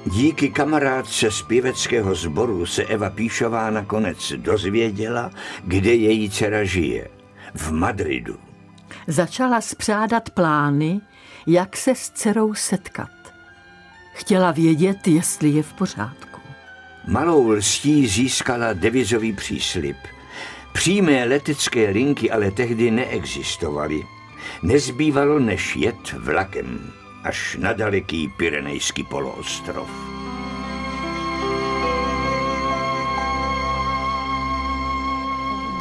Díky 0.06 0.50
kamarádce 0.50 1.30
z 1.30 1.42
pěveckého 1.42 2.14
sboru 2.14 2.66
se 2.66 2.84
Eva 2.84 3.10
Píšová 3.10 3.70
nakonec 3.70 4.32
dozvěděla, 4.36 5.30
kde 5.64 5.94
její 5.94 6.30
dcera 6.30 6.64
žije. 6.64 7.08
V 7.54 7.72
Madridu. 7.72 8.36
Začala 9.06 9.60
spřádat 9.60 10.30
plány, 10.30 11.00
jak 11.46 11.76
se 11.76 11.94
s 11.94 12.10
dcerou 12.10 12.54
setkat. 12.54 13.10
Chtěla 14.12 14.50
vědět, 14.50 15.08
jestli 15.08 15.48
je 15.48 15.62
v 15.62 15.72
pořádku. 15.72 16.29
Malou 17.08 17.50
lstí 17.50 18.06
získala 18.06 18.72
devizový 18.72 19.32
příslip. 19.32 19.96
Přímé 20.72 21.24
letecké 21.24 21.90
linky 21.90 22.30
ale 22.30 22.50
tehdy 22.50 22.90
neexistovaly. 22.90 24.06
Nezbývalo 24.62 25.38
než 25.38 25.76
jet 25.76 26.12
vlakem. 26.12 26.92
až 27.24 27.56
na 27.60 27.72
daleký 27.72 28.28
Pyrenejský 28.36 29.04
poloostrov. 29.04 29.90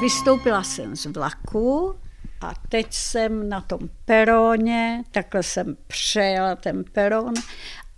Vystoupila 0.01 0.63
jsem 0.63 0.95
z 0.95 1.05
vlaku 1.05 1.95
a 2.41 2.53
teď 2.69 2.88
jsem 2.89 3.49
na 3.49 3.62
tom 3.62 3.79
peroně, 4.05 5.03
takhle 5.12 5.43
jsem 5.43 5.77
přejela 5.88 6.55
ten 6.55 6.84
peron 6.84 7.34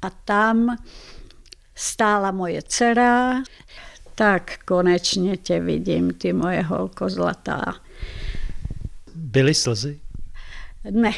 a 0.01 0.09
tam 0.09 0.77
stála 1.81 2.31
moje 2.31 2.61
dcera. 2.61 3.43
Tak 4.15 4.57
konečně 4.65 5.37
tě 5.37 5.59
vidím, 5.59 6.13
ty 6.13 6.33
moje 6.33 6.61
holko 6.61 7.09
zlatá. 7.09 7.75
Byly 9.15 9.53
slzy? 9.53 9.99
Ne, 10.91 11.11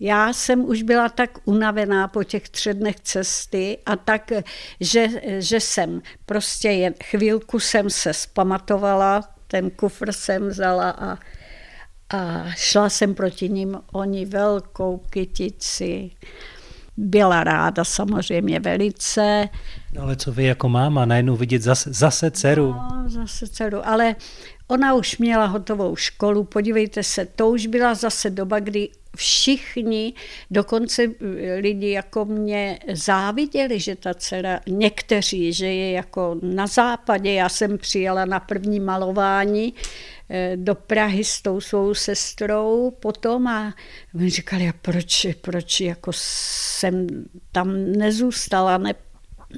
já 0.00 0.32
jsem 0.32 0.64
už 0.64 0.82
byla 0.82 1.08
tak 1.08 1.30
unavená 1.44 2.08
po 2.08 2.24
těch 2.24 2.48
třech 2.48 2.74
dnech 2.74 3.00
cesty 3.00 3.78
a 3.86 3.96
tak, 3.96 4.32
že, 4.80 5.08
že 5.38 5.60
jsem 5.60 6.02
prostě 6.26 6.68
jen 6.68 6.94
chvílku 7.04 7.60
jsem 7.60 7.90
se 7.90 8.14
spamatovala, 8.14 9.28
ten 9.46 9.70
kufr 9.70 10.12
jsem 10.12 10.48
vzala 10.48 10.90
a, 10.90 11.18
a 12.16 12.50
šla 12.56 12.88
jsem 12.88 13.14
proti 13.14 13.48
ním. 13.48 13.78
Oni 13.92 14.26
velkou 14.26 14.98
kytici. 15.10 16.10
Byla 17.02 17.44
ráda 17.44 17.84
samozřejmě 17.84 18.60
velice. 18.60 19.48
No 19.92 20.02
ale 20.02 20.16
co 20.16 20.32
vy 20.32 20.44
jako 20.44 20.68
máma, 20.68 21.04
najednou 21.04 21.36
vidět 21.36 21.62
zase, 21.62 21.92
zase 21.92 22.30
dceru. 22.30 22.72
No, 22.72 23.04
zase 23.06 23.46
dceru, 23.48 23.88
ale 23.88 24.16
ona 24.68 24.94
už 24.94 25.18
měla 25.18 25.46
hotovou 25.46 25.96
školu, 25.96 26.44
podívejte 26.44 27.02
se, 27.02 27.26
to 27.26 27.50
už 27.50 27.66
byla 27.66 27.94
zase 27.94 28.30
doba, 28.30 28.60
kdy 28.60 28.88
všichni, 29.16 30.14
dokonce 30.50 31.02
lidi 31.60 31.90
jako 31.90 32.24
mě 32.24 32.78
záviděli, 32.92 33.80
že 33.80 33.96
ta 33.96 34.14
dcera, 34.14 34.60
někteří, 34.68 35.52
že 35.52 35.66
je 35.66 35.90
jako 35.90 36.36
na 36.42 36.66
západě, 36.66 37.32
já 37.32 37.48
jsem 37.48 37.78
přijela 37.78 38.24
na 38.24 38.40
první 38.40 38.80
malování 38.80 39.74
eh, 39.74 39.82
do 40.56 40.74
Prahy 40.74 41.24
s 41.24 41.42
tou 41.42 41.60
svou 41.60 41.94
sestrou 41.94 42.90
potom 42.90 43.46
a 43.46 43.74
oni 44.14 44.30
říkali, 44.30 44.68
a 44.68 44.72
proč, 44.82 45.26
proč 45.40 45.80
jako 45.80 46.10
jsem 46.14 47.06
tam 47.52 47.92
nezůstala, 47.92 48.78
ne, 48.78 48.94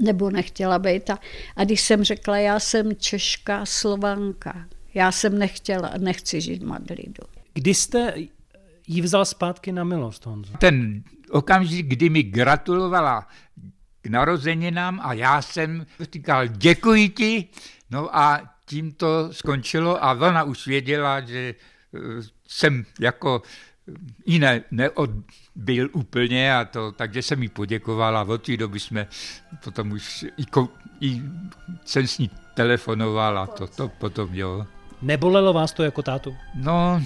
nebo 0.01 0.31
nechtěla 0.31 0.79
být. 0.79 1.11
A, 1.11 1.19
a 1.57 1.65
když 1.65 1.81
jsem 1.81 2.05
řekla, 2.05 2.39
já 2.39 2.61
jsem 2.61 2.97
Češka, 2.97 3.67
Slovanka, 3.67 4.67
já 4.95 5.13
jsem 5.13 5.39
nechtěla, 5.39 5.93
nechci 5.99 6.41
žít 6.41 6.63
v 6.63 6.67
Madridu. 6.67 7.23
Kdy 7.55 7.75
jste 7.75 8.15
jí 8.87 9.01
vzal 9.01 9.25
zpátky 9.25 9.73
na 9.73 9.85
milost, 9.85 10.27
Honzo? 10.27 10.53
Ten 10.59 11.03
okamžik, 11.31 11.87
kdy 11.87 12.11
mi 12.11 12.23
gratulovala 12.23 13.29
k 14.03 14.07
narozeninám 14.07 15.01
a 15.03 15.13
já 15.13 15.43
jsem 15.43 15.87
říkal 16.13 16.47
děkuji 16.47 17.09
ti, 17.09 17.49
no 17.91 18.17
a 18.17 18.53
tím 18.66 18.92
to 18.92 19.33
skončilo 19.33 20.05
a 20.05 20.12
ona 20.12 20.44
už 20.44 20.66
věděla, 20.66 21.20
že 21.20 21.55
eh, 21.94 21.98
jsem 22.48 22.85
jako 23.01 23.42
jiné 24.27 24.64
neodbil 24.70 25.88
úplně 25.92 26.57
a 26.57 26.64
to, 26.64 26.92
takže 26.92 27.22
jsem 27.22 27.42
jí 27.42 27.48
poděkoval 27.48 28.16
a 28.16 28.22
od 28.22 28.42
té 28.42 28.57
doby 28.57 28.81
jsme 28.81 29.07
potom 29.64 29.92
už 29.92 30.25
i, 30.37 30.44
i 31.01 31.22
jsem 31.85 32.07
s 32.07 32.18
ní 32.18 32.31
telefonoval 32.55 33.38
a 33.38 33.46
to, 33.46 33.66
to 33.66 33.88
potom 33.88 34.35
jo. 34.35 34.66
Nebolelo 35.03 35.53
vás 35.53 35.72
to 35.72 35.83
jako 35.83 36.03
tátu? 36.03 36.37
No, 36.55 37.03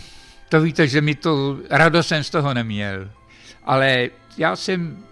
to 0.48 0.60
víte, 0.60 0.88
že 0.88 1.00
mi 1.00 1.14
to, 1.14 1.58
radost 1.70 2.08
jsem 2.08 2.24
z 2.24 2.30
toho 2.30 2.54
neměl, 2.54 3.10
ale 3.64 4.08
já 4.38 4.56
jsem 4.56 5.04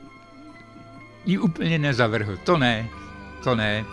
ji 1.26 1.38
úplně 1.38 1.78
nezavrhl, 1.78 2.36
to 2.36 2.58
ne, 2.58 2.88
to 3.44 3.54
ne. 3.54 3.84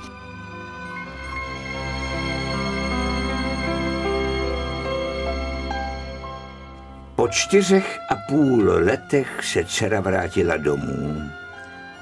Po 7.21 7.27
čtyřech 7.27 7.99
a 8.10 8.15
půl 8.15 8.63
letech 8.65 9.45
se 9.45 9.65
dcera 9.65 10.01
vrátila 10.01 10.57
domů. 10.57 11.21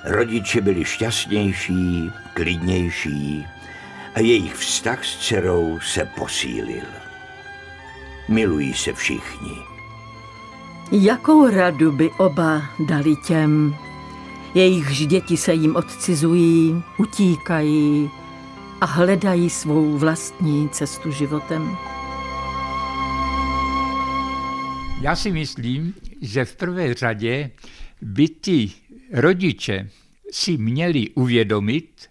Rodiče 0.03 0.62
byli 0.62 0.86
šťastnější, 0.86 2.12
klidnější 2.34 3.47
a 4.15 4.19
jejich 4.19 4.55
vztah 4.55 5.05
s 5.05 5.17
dcerou 5.17 5.79
se 5.79 6.05
posílil. 6.05 6.86
Milují 8.29 8.73
se 8.73 8.93
všichni. 8.93 9.58
Jakou 10.91 11.49
radu 11.49 11.91
by 11.91 12.10
oba 12.17 12.62
dali 12.79 13.15
těm, 13.15 13.75
jejichž 14.53 15.08
děti 15.08 15.38
se 15.38 15.53
jim 15.53 15.75
odcizují, 15.75 16.84
utíkají 16.97 18.12
a 18.82 18.86
hledají 18.86 19.49
svou 19.49 19.97
vlastní 19.97 20.69
cestu 20.69 21.12
životem? 21.12 21.77
Já 25.01 25.15
si 25.15 25.31
myslím, 25.31 25.93
že 26.21 26.45
v 26.45 26.55
prvé 26.55 26.93
řadě 26.93 27.51
by 28.01 28.27
ti 28.27 28.71
rodiče 29.13 29.89
si 30.31 30.57
měli 30.57 31.09
uvědomit, 31.09 32.09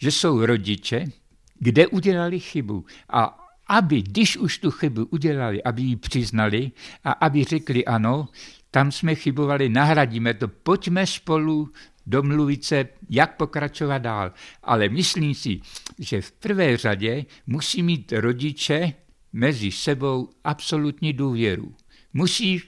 že 0.00 0.10
jsou 0.10 0.46
rodiče, 0.46 1.04
kde 1.58 1.86
udělali 1.86 2.40
chybu 2.40 2.84
a 3.08 3.38
aby, 3.68 4.02
když 4.02 4.36
už 4.36 4.58
tu 4.58 4.70
chybu 4.70 5.04
udělali, 5.04 5.62
aby 5.62 5.82
ji 5.82 5.96
přiznali 5.96 6.70
a 7.04 7.12
aby 7.12 7.44
řekli 7.44 7.84
ano, 7.84 8.28
tam 8.70 8.92
jsme 8.92 9.14
chybovali, 9.14 9.68
nahradíme 9.68 10.34
to, 10.34 10.48
pojďme 10.48 11.06
spolu 11.06 11.68
domluvit 12.06 12.64
se, 12.64 12.88
jak 13.10 13.36
pokračovat 13.36 13.98
dál. 13.98 14.32
Ale 14.62 14.88
myslím 14.88 15.34
si, 15.34 15.60
že 15.98 16.20
v 16.20 16.32
prvé 16.32 16.76
řadě 16.76 17.24
musí 17.46 17.82
mít 17.82 18.12
rodiče 18.12 18.92
mezi 19.32 19.70
sebou 19.70 20.30
absolutní 20.44 21.12
důvěru. 21.12 21.74
Musí 22.14 22.62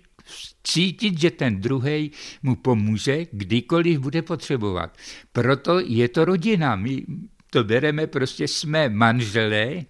cítit, 0.65 1.21
že 1.21 1.31
ten 1.31 1.61
druhý 1.61 2.11
mu 2.43 2.57
pomůže, 2.57 3.27
kdykoliv 3.33 3.99
bude 3.99 4.23
potřebovat. 4.23 4.97
Proto 5.33 5.81
je 5.81 6.09
to 6.09 6.25
rodina. 6.25 6.77
My 6.77 7.05
to 7.51 7.65
bereme, 7.65 8.07
prostě 8.07 8.49
jsme 8.49 8.89
manželé 8.89 9.85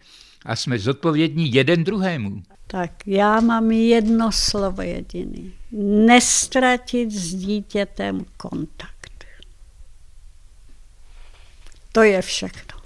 a 0.44 0.56
jsme 0.56 0.78
zodpovědní 0.78 1.54
jeden 1.54 1.84
druhému. 1.84 2.42
Tak 2.66 2.90
já 3.06 3.40
mám 3.40 3.70
jedno 3.70 4.32
slovo 4.32 4.82
jediný. 4.82 5.54
Nestratit 6.06 7.10
s 7.10 7.34
dítětem 7.34 8.24
kontakt. 8.36 9.24
To 11.92 12.02
je 12.02 12.22
všechno. 12.22 12.80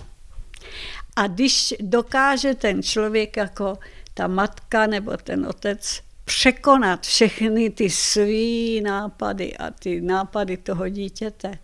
A 1.16 1.26
když 1.26 1.74
dokáže 1.80 2.54
ten 2.54 2.82
člověk 2.82 3.36
jako 3.36 3.78
ta 4.14 4.26
matka 4.26 4.86
nebo 4.86 5.16
ten 5.16 5.46
otec 5.46 6.02
překonat 6.28 7.06
všechny 7.06 7.70
ty 7.70 7.90
svý 7.90 8.80
nápady 8.80 9.56
a 9.56 9.70
ty 9.70 10.00
nápady 10.00 10.56
toho 10.56 10.88
dítěte 10.88 11.58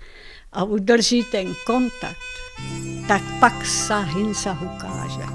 a 0.52 0.64
udrží 0.64 1.24
ten 1.32 1.52
kontakt, 1.66 2.32
tak 3.08 3.22
pak 3.40 3.66
sa 3.66 4.00
hinsa 4.00 4.56
ukáže. 4.56 5.26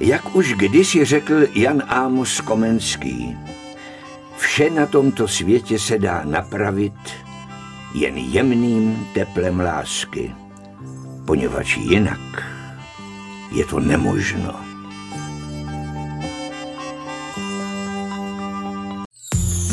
Jak 0.00 0.36
už 0.36 0.54
kdysi 0.54 1.04
řekl 1.04 1.46
Jan 1.54 1.82
Amos 1.88 2.40
Komenský, 2.40 3.36
vše 4.36 4.70
na 4.70 4.86
tomto 4.86 5.28
světě 5.28 5.78
se 5.78 5.98
dá 5.98 6.24
napravit 6.24 7.00
jen 7.94 8.16
jemným 8.16 9.08
teplem 9.14 9.60
lásky, 9.60 10.34
poněvadž 11.24 11.76
jinak 11.76 12.59
je 13.50 13.64
to 13.64 13.80
nemožno. 13.80 14.70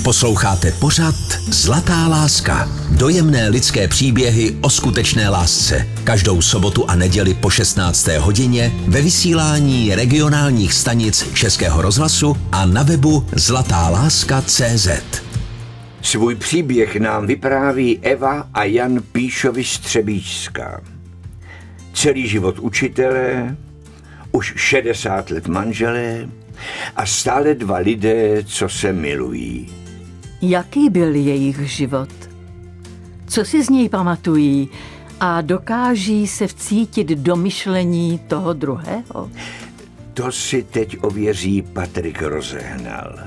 Posloucháte 0.04 0.72
pořad 0.72 1.16
Zlatá 1.52 2.08
láska. 2.08 2.70
Dojemné 2.92 3.50
lidské 3.50 3.88
příběhy 3.88 4.58
o 4.62 4.70
skutečné 4.70 5.30
lásce. 5.30 5.88
Každou 6.04 6.42
sobotu 6.42 6.90
a 6.90 6.96
neděli 6.96 7.34
po 7.34 7.50
16. 7.50 8.08
hodině 8.08 8.72
ve 8.88 9.02
vysílání 9.02 9.96
regionálních 9.96 10.74
stanic 10.74 11.34
Českého 11.34 11.82
rozhlasu 11.82 12.36
a 12.52 12.66
na 12.66 12.84
webu 12.84 13.28
zlatáláska.cz. 13.36 14.88
Svůj 16.02 16.36
příběh 16.36 16.96
nám 16.96 17.28
vypráví 17.28 18.00
Eva 18.00 18.50
a 18.54 18.64
Jan 18.64 19.02
Píšovi 19.12 19.64
Střebíčská. 19.64 20.82
Celý 21.94 22.28
život 22.28 22.60
učitelé, 22.60 23.58
už 24.38 24.54
60 24.56 25.30
let 25.30 25.48
manželé 25.48 26.30
a 26.96 27.06
stále 27.06 27.56
dva 27.56 27.78
lidé, 27.78 28.44
co 28.44 28.70
se 28.70 28.94
milují. 28.94 29.70
Jaký 30.42 30.90
byl 30.90 31.16
jejich 31.16 31.60
život? 31.60 32.10
Co 33.28 33.46
si 33.46 33.64
z 33.64 33.70
něj 33.70 33.90
pamatují 33.90 34.70
a 35.20 35.42
dokáží 35.42 36.28
se 36.28 36.48
vcítit 36.48 37.08
do 37.08 37.36
myšlení 37.36 38.20
toho 38.28 38.54
druhého? 38.54 39.32
To 40.14 40.32
si 40.32 40.64
teď 40.64 40.98
ověří 41.02 41.62
Patrik 41.62 42.22
rozehnal. 42.22 43.20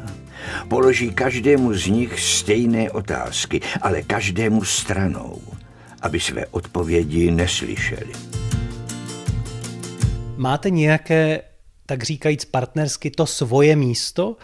Položí 0.68 1.10
každému 1.10 1.74
z 1.74 1.86
nich 1.86 2.20
stejné 2.20 2.90
otázky, 2.90 3.60
ale 3.82 4.02
každému 4.02 4.64
stranou, 4.64 5.40
aby 6.02 6.20
své 6.20 6.46
odpovědi 6.46 7.30
neslyšeli. 7.30 8.29
Máte 10.40 10.70
nějaké 10.70 11.42
tak 11.86 12.02
říkajíc 12.02 12.44
partnersky 12.44 13.10
to 13.10 13.26
svoje 13.26 13.76
místo? 13.76 14.36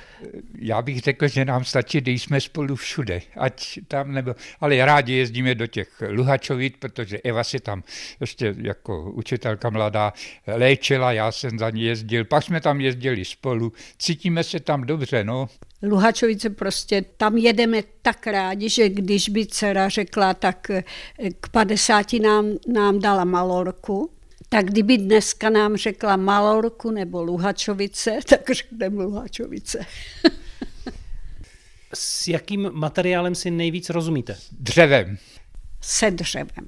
Já 0.58 0.82
bych 0.82 1.00
řekl, 1.00 1.28
že 1.28 1.44
nám 1.44 1.64
stačí, 1.64 2.00
když 2.00 2.22
jsme 2.22 2.40
spolu 2.40 2.76
všude, 2.76 3.22
ať 3.36 3.78
tam 3.88 4.12
nebo, 4.12 4.34
ale 4.60 4.86
rádi 4.86 5.12
jezdíme 5.12 5.54
do 5.54 5.66
těch 5.66 6.02
Luhačovit, 6.10 6.76
protože 6.76 7.18
Eva 7.18 7.44
si 7.44 7.60
tam 7.60 7.82
ještě 8.20 8.54
jako 8.58 9.10
učitelka 9.10 9.70
mladá 9.70 10.12
léčila, 10.46 11.12
já 11.12 11.32
jsem 11.32 11.58
za 11.58 11.70
ní 11.70 11.82
jezdil, 11.82 12.24
pak 12.24 12.42
jsme 12.42 12.60
tam 12.60 12.80
jezdili 12.80 13.24
spolu, 13.24 13.72
cítíme 13.98 14.44
se 14.44 14.60
tam 14.60 14.84
dobře, 14.84 15.24
no. 15.24 15.48
Luhačovice 15.82 16.50
prostě, 16.50 17.04
tam 17.16 17.36
jedeme 17.36 17.82
tak 18.02 18.26
rádi, 18.26 18.68
že 18.68 18.88
když 18.88 19.28
by 19.28 19.46
dcera 19.46 19.88
řekla, 19.88 20.34
tak 20.34 20.70
k 21.40 21.48
50 21.48 22.12
nám, 22.12 22.46
nám 22.74 23.00
dala 23.00 23.24
Malorku, 23.24 24.15
tak 24.48 24.66
kdyby 24.66 24.98
dneska 24.98 25.50
nám 25.50 25.76
řekla 25.76 26.16
Malorku 26.16 26.90
nebo 26.90 27.22
Luhačovice, 27.22 28.18
tak 28.28 28.50
řekneme 28.50 29.04
Luhačovice. 29.04 29.78
S 31.94 32.28
jakým 32.28 32.70
materiálem 32.72 33.34
si 33.34 33.50
nejvíc 33.50 33.90
rozumíte? 33.90 34.36
Dřevem. 34.52 35.18
Se 35.80 36.10
dřevem. 36.10 36.66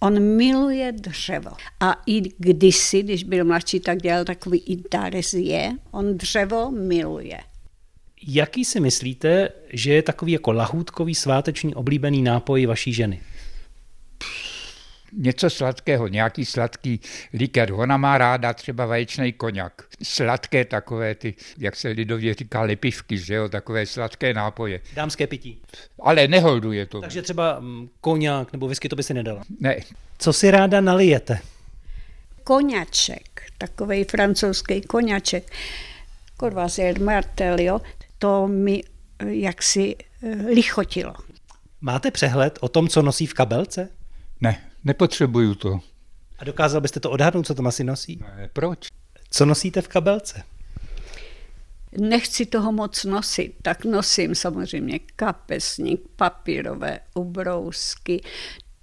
On 0.00 0.36
miluje 0.36 0.92
dřevo. 0.92 1.50
A 1.80 2.02
i 2.06 2.20
kdysi, 2.38 3.02
když 3.02 3.24
byl 3.24 3.44
mladší, 3.44 3.80
tak 3.80 3.98
dělal 3.98 4.24
takový 4.24 4.58
intarzie. 4.58 5.72
On 5.90 6.18
dřevo 6.18 6.70
miluje. 6.70 7.38
Jaký 8.26 8.64
si 8.64 8.80
myslíte, 8.80 9.48
že 9.72 9.92
je 9.92 10.02
takový 10.02 10.32
jako 10.32 10.52
lahůdkový 10.52 11.14
sváteční 11.14 11.74
oblíbený 11.74 12.22
nápoj 12.22 12.66
vaší 12.66 12.92
ženy? 12.92 13.20
Něco 15.12 15.50
sladkého, 15.50 16.08
nějaký 16.08 16.44
sladký 16.44 17.00
likér. 17.32 17.72
Ona 17.72 17.96
má 17.96 18.18
ráda 18.18 18.52
třeba 18.52 18.86
vaječný 18.86 19.32
koněk. 19.32 19.88
Sladké 20.02 20.64
takové 20.64 21.14
ty, 21.14 21.34
jak 21.58 21.76
se 21.76 21.88
lidově 21.88 22.34
říká, 22.34 22.62
lepivky, 22.62 23.18
že 23.18 23.34
jo, 23.34 23.48
takové 23.48 23.86
sladké 23.86 24.34
nápoje. 24.34 24.80
Dámské 24.94 25.26
pití. 25.26 25.62
Ale 26.02 26.28
neholduje 26.28 26.86
to. 26.86 27.00
Takže 27.00 27.22
třeba 27.22 27.60
mm, 27.60 27.88
koněk 28.00 28.52
nebo 28.52 28.68
whisky 28.68 28.88
to 28.88 28.96
by 28.96 29.02
si 29.02 29.14
nedala. 29.14 29.42
Ne. 29.60 29.76
Co 30.18 30.32
si 30.32 30.50
ráda 30.50 30.80
nalijete? 30.80 31.38
Koňaček, 32.44 33.42
takový 33.58 34.04
francouzský 34.04 34.80
koňaček. 34.80 35.52
Corvazier 36.40 37.00
Martel, 37.00 37.60
jo, 37.60 37.80
to 38.18 38.48
mi 38.48 38.82
eh, 39.18 39.34
jaksi 39.34 39.96
eh, 40.22 40.28
lichotilo. 40.28 41.14
Máte 41.80 42.10
přehled 42.10 42.58
o 42.60 42.68
tom, 42.68 42.88
co 42.88 43.02
nosí 43.02 43.26
v 43.26 43.34
kabelce? 43.34 43.88
Ne, 44.40 44.67
nepotřebuju 44.84 45.54
to. 45.54 45.80
A 46.38 46.44
dokázal 46.44 46.80
byste 46.80 47.00
to 47.00 47.10
odhadnout, 47.10 47.46
co 47.46 47.54
tam 47.54 47.66
asi 47.66 47.84
nosí? 47.84 48.20
Ne, 48.20 48.50
proč? 48.52 48.86
Co 49.30 49.46
nosíte 49.46 49.82
v 49.82 49.88
kabelce? 49.88 50.42
Nechci 51.98 52.46
toho 52.46 52.72
moc 52.72 53.04
nosit, 53.04 53.54
tak 53.62 53.84
nosím 53.84 54.34
samozřejmě 54.34 54.98
kapesník, 54.98 56.00
papírové 56.16 57.00
ubrousky, 57.14 58.22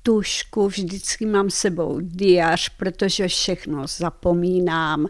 tušku, 0.03 0.67
vždycky 0.67 1.25
mám 1.25 1.49
sebou 1.49 1.99
diář, 1.99 2.69
protože 2.69 3.27
všechno 3.27 3.87
zapomínám 3.87 5.07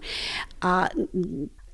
a 0.61 0.89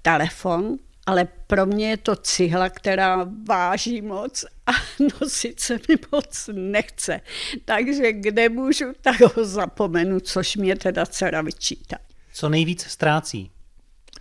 telefon, 0.01 0.77
ale 1.05 1.27
pro 1.47 1.65
mě 1.65 1.89
je 1.89 1.97
to 1.97 2.15
cihla, 2.15 2.69
která 2.69 3.27
váží 3.47 4.01
moc 4.01 4.45
a 4.67 4.71
nosit 5.21 5.59
se 5.59 5.73
mi 5.73 5.95
moc 6.11 6.49
nechce. 6.53 7.21
Takže 7.65 8.13
kde 8.13 8.49
můžu, 8.49 8.85
tak 9.01 9.21
ho 9.35 9.45
zapomenu, 9.45 10.19
což 10.19 10.55
mě 10.55 10.75
teda 10.75 11.05
dcera 11.05 11.41
vyčítá. 11.41 11.97
Co 12.33 12.49
nejvíc 12.49 12.83
ztrácí? 12.83 13.51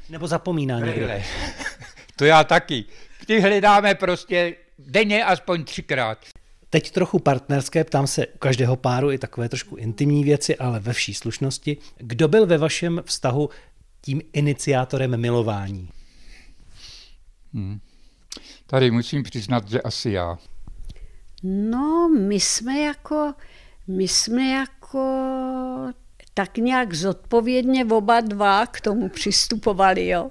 Nebo 0.08 0.26
zapomíná 0.26 0.80
někdo? 0.80 1.08
To 2.16 2.24
já 2.24 2.44
taky. 2.44 2.84
Ty 3.26 3.40
hledáme 3.40 3.94
prostě 3.94 4.54
denně 4.78 5.24
aspoň 5.24 5.64
třikrát. 5.64 6.18
Teď 6.70 6.90
trochu 6.90 7.18
partnerské, 7.18 7.84
ptám 7.84 8.06
se 8.06 8.26
u 8.26 8.38
každého 8.38 8.76
páru 8.76 9.12
i 9.12 9.18
takové 9.18 9.48
trošku 9.48 9.76
intimní 9.76 10.24
věci, 10.24 10.56
ale 10.56 10.80
ve 10.80 10.92
vší 10.92 11.14
slušnosti. 11.14 11.76
Kdo 11.96 12.28
byl 12.28 12.46
ve 12.46 12.58
vašem 12.58 13.02
vztahu 13.04 13.50
tím 14.00 14.22
iniciátorem 14.32 15.20
milování? 15.20 15.88
Hmm. 17.54 17.80
Tady 18.66 18.90
musím 18.90 19.22
přiznat, 19.22 19.68
že 19.68 19.80
asi 19.80 20.10
já. 20.10 20.38
No, 21.42 22.10
my 22.18 22.40
jsme 22.40 22.80
jako, 22.80 23.34
my 23.88 24.08
jsme 24.08 24.50
jako 24.50 25.00
tak 26.34 26.56
nějak 26.56 26.94
zodpovědně 26.94 27.84
oba 27.84 28.20
dva 28.20 28.66
k 28.66 28.80
tomu 28.80 29.08
přistupovali, 29.08 30.08
jo. 30.08 30.30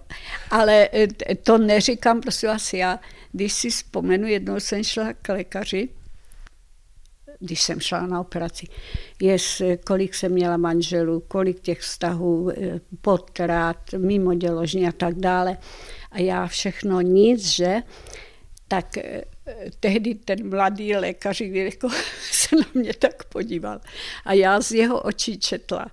Ale 0.51 0.89
eh, 0.93 1.35
to 1.35 1.57
neříkám, 1.57 2.21
prosím 2.21 2.49
vás, 2.49 2.73
já, 2.73 2.99
když 3.31 3.53
si 3.53 3.69
vzpomenu, 3.69 4.27
jednou 4.27 4.59
jsem 4.59 4.83
šla 4.83 5.13
k 5.13 5.29
lékaři, 5.29 5.89
když 7.39 7.61
jsem 7.61 7.79
šla 7.79 8.05
na 8.05 8.19
operaci, 8.19 8.67
jest, 9.21 9.61
kolik 9.85 10.15
jsem 10.15 10.31
měla 10.31 10.57
manželů, 10.57 11.19
kolik 11.19 11.59
těch 11.61 11.79
vztahů, 11.79 12.51
eh, 12.51 12.79
potrat, 13.01 13.77
mimo 13.97 14.33
děložní 14.33 14.87
a 14.87 14.91
tak 14.91 15.15
dále. 15.15 15.57
A 16.11 16.19
já 16.19 16.47
všechno 16.47 17.01
nic, 17.01 17.45
že? 17.45 17.75
Tak 18.67 18.97
eh, 18.97 19.23
tehdy 19.79 20.15
ten 20.15 20.49
mladý 20.49 20.95
lékař 20.95 21.41
jako 21.41 21.89
se 22.31 22.55
na 22.55 22.65
mě 22.73 22.93
tak 22.93 23.23
podíval. 23.23 23.81
A 24.25 24.33
já 24.33 24.61
z 24.61 24.71
jeho 24.71 25.01
očí 25.01 25.39
četla. 25.39 25.91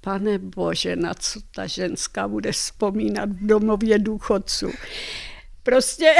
Pane 0.00 0.38
Bože, 0.38 0.96
na 0.96 1.14
co 1.14 1.40
ta 1.54 1.66
ženská 1.66 2.28
bude 2.28 2.52
vzpomínat 2.52 3.28
v 3.28 3.46
domově 3.46 3.98
důchodců. 3.98 4.70
Prostě, 5.62 6.14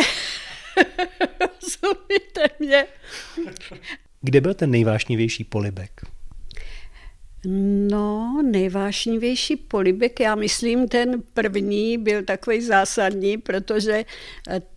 rozumíte 1.41 2.49
mě? 2.59 2.87
Kde 4.21 4.41
byl 4.41 4.55
ten 4.55 4.71
nejvážnější 4.71 5.45
polibek? 5.45 5.91
No, 7.91 8.43
nejvážnější 8.51 9.57
polibek, 9.57 10.21
já 10.21 10.35
myslím, 10.35 10.89
ten 10.89 11.23
první 11.35 11.99
byl 11.99 12.23
takový 12.23 12.61
zásadní, 12.61 13.39
protože 13.39 14.05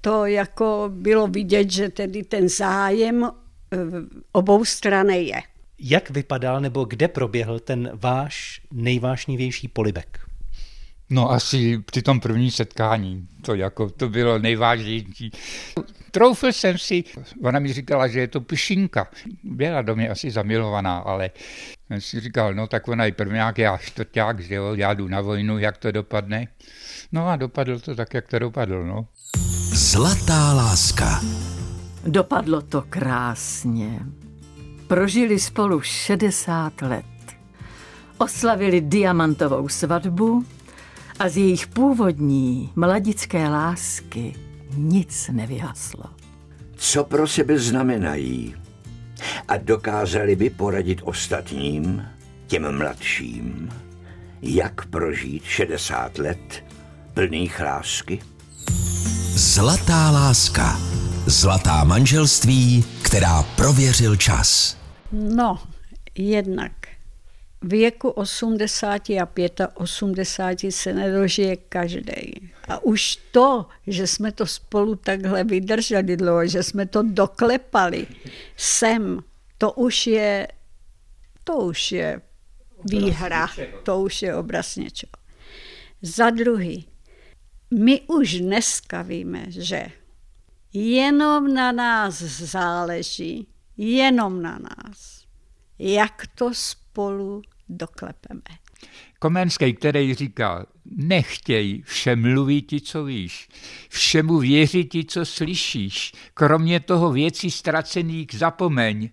to 0.02 0.26
jako 0.26 0.86
bylo 0.94 1.28
vidět, 1.28 1.72
že 1.72 1.90
tedy 1.90 2.24
ten 2.24 2.50
zájem 2.50 3.24
eh, 3.26 3.78
obou 4.32 4.66
strany 4.66 5.24
je. 5.24 5.42
Jak 5.80 6.10
vypadal 6.10 6.62
nebo 6.62 6.86
kde 6.86 7.08
proběhl 7.08 7.60
ten 7.60 7.92
váš 7.94 8.62
nejvážnější 8.72 9.68
polibek? 9.68 10.31
No 11.12 11.32
asi 11.32 11.78
při 11.78 12.02
tom 12.02 12.20
první 12.20 12.52
setkání, 12.52 13.28
to 13.42 13.56
jako, 13.56 13.90
to 13.90 14.10
bylo 14.10 14.40
nejvážnější. 14.40 15.32
Troufl 16.12 16.52
jsem 16.52 16.78
si, 16.78 17.04
ona 17.44 17.60
mi 17.60 17.74
říkala, 17.74 18.08
že 18.08 18.20
je 18.20 18.28
to 18.28 18.42
pišinka. 18.42 19.08
Byla 19.44 19.82
do 19.82 19.96
mě 19.96 20.10
asi 20.10 20.32
zamilovaná, 20.32 20.98
ale 20.98 21.30
jsem 21.88 22.02
si 22.02 22.20
říkal, 22.20 22.54
no 22.54 22.68
tak 22.68 22.88
ona 22.88 23.06
je 23.06 23.12
prvňák, 23.12 23.58
já 23.58 23.78
čtvrták, 23.78 24.40
že 24.40 24.56
jo, 24.56 24.76
já 24.76 24.94
jdu 24.94 25.08
na 25.08 25.22
vojnu, 25.22 25.60
jak 25.60 25.78
to 25.78 25.92
dopadne. 25.92 26.48
No 27.12 27.28
a 27.28 27.36
dopadlo 27.36 27.80
to 27.80 27.96
tak, 27.96 28.14
jak 28.14 28.28
to 28.28 28.40
dopadlo, 28.40 28.86
no. 28.86 29.08
Zlatá 29.74 30.54
láska. 30.54 31.22
Dopadlo 32.08 32.62
to 32.62 32.84
krásně. 32.90 34.00
Prožili 34.88 35.40
spolu 35.40 35.82
60 35.82 36.82
let. 36.82 37.06
Oslavili 38.18 38.82
diamantovou 38.82 39.68
svatbu 39.70 40.46
a 41.22 41.30
z 41.30 41.38
jejich 41.38 41.68
původní 41.68 42.72
mladické 42.76 43.50
lásky 43.50 44.34
nic 44.78 45.30
nevyhaslo. 45.34 46.04
Co 46.76 47.04
pro 47.04 47.28
sebe 47.28 47.60
znamenají 47.60 48.56
a 49.48 49.58
dokázali 49.58 50.36
by 50.36 50.50
poradit 50.50 51.02
ostatním, 51.04 52.06
těm 52.48 52.78
mladším, 52.78 53.70
jak 54.42 54.86
prožít 54.86 55.44
60 55.44 56.18
let 56.18 56.64
plných 57.14 57.60
lásky? 57.60 58.20
Zlatá 59.36 60.12
láska. 60.12 60.80
Zlatá 61.26 61.84
manželství, 61.84 62.86
která 63.02 63.44
prověřil 63.44 64.16
čas. 64.16 64.78
No, 65.12 65.60
jednak 66.16 66.81
věku 67.62 68.10
80 68.10 69.10
a 69.10 69.28
85 69.74 70.72
se 70.72 70.94
nedožije 70.94 71.56
každý. 71.56 72.52
A 72.68 72.84
už 72.84 73.16
to, 73.32 73.66
že 73.88 74.08
jsme 74.08 74.32
to 74.32 74.46
spolu 74.46 74.96
takhle 74.96 75.44
vydrželi 75.44 76.18
dlouho, 76.18 76.48
že 76.48 76.64
jsme 76.64 76.86
to 76.86 77.04
doklepali 77.04 78.08
sem, 78.58 79.20
to 79.58 79.72
už 79.72 80.08
je, 80.08 80.48
to 81.44 81.58
už 81.58 81.92
je 81.92 82.22
výhra, 82.86 83.48
to 83.84 84.00
už 84.00 84.22
je 84.22 84.36
obraz 84.36 84.76
něčeho. 84.76 85.12
Za 86.02 86.30
druhý, 86.30 86.88
my 87.72 88.02
už 88.02 88.40
dneska 88.40 89.02
víme, 89.02 89.46
že 89.50 89.86
jenom 90.74 91.54
na 91.54 91.72
nás 91.72 92.22
záleží, 92.22 93.48
jenom 93.78 94.42
na 94.42 94.60
nás, 94.60 95.24
jak 95.80 96.28
to 96.36 96.54
spolu 96.54 96.81
doklepeme. 97.70 98.42
Komenský, 99.20 99.74
který 99.74 100.14
říká, 100.14 100.66
nechtěj, 100.86 101.82
všem 101.86 102.22
mluví 102.22 102.62
ti, 102.62 102.82
co 102.82 103.04
víš, 103.04 103.50
všemu 103.90 104.40
věří 104.40 104.86
ti, 104.86 105.06
co 105.06 105.26
slyšíš, 105.26 106.14
kromě 106.34 106.80
toho 106.80 107.12
věcí 107.12 107.52
ztracených 107.52 108.28
zapomeň 108.34 109.10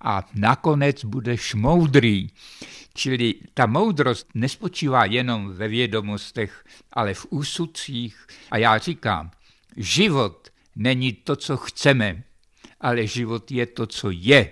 a 0.00 0.28
nakonec 0.34 1.04
budeš 1.04 1.54
moudrý. 1.54 2.28
Čili 2.94 3.34
ta 3.54 3.66
moudrost 3.66 4.28
nespočívá 4.34 5.04
jenom 5.04 5.52
ve 5.52 5.68
vědomostech, 5.68 6.64
ale 6.92 7.14
v 7.14 7.26
úsudcích. 7.30 8.26
A 8.50 8.58
já 8.58 8.78
říkám, 8.78 9.30
život 9.76 10.48
není 10.76 11.12
to, 11.12 11.36
co 11.36 11.56
chceme, 11.56 12.22
ale 12.80 13.06
život 13.06 13.50
je 13.50 13.66
to, 13.66 13.86
co 13.86 14.10
je. 14.10 14.50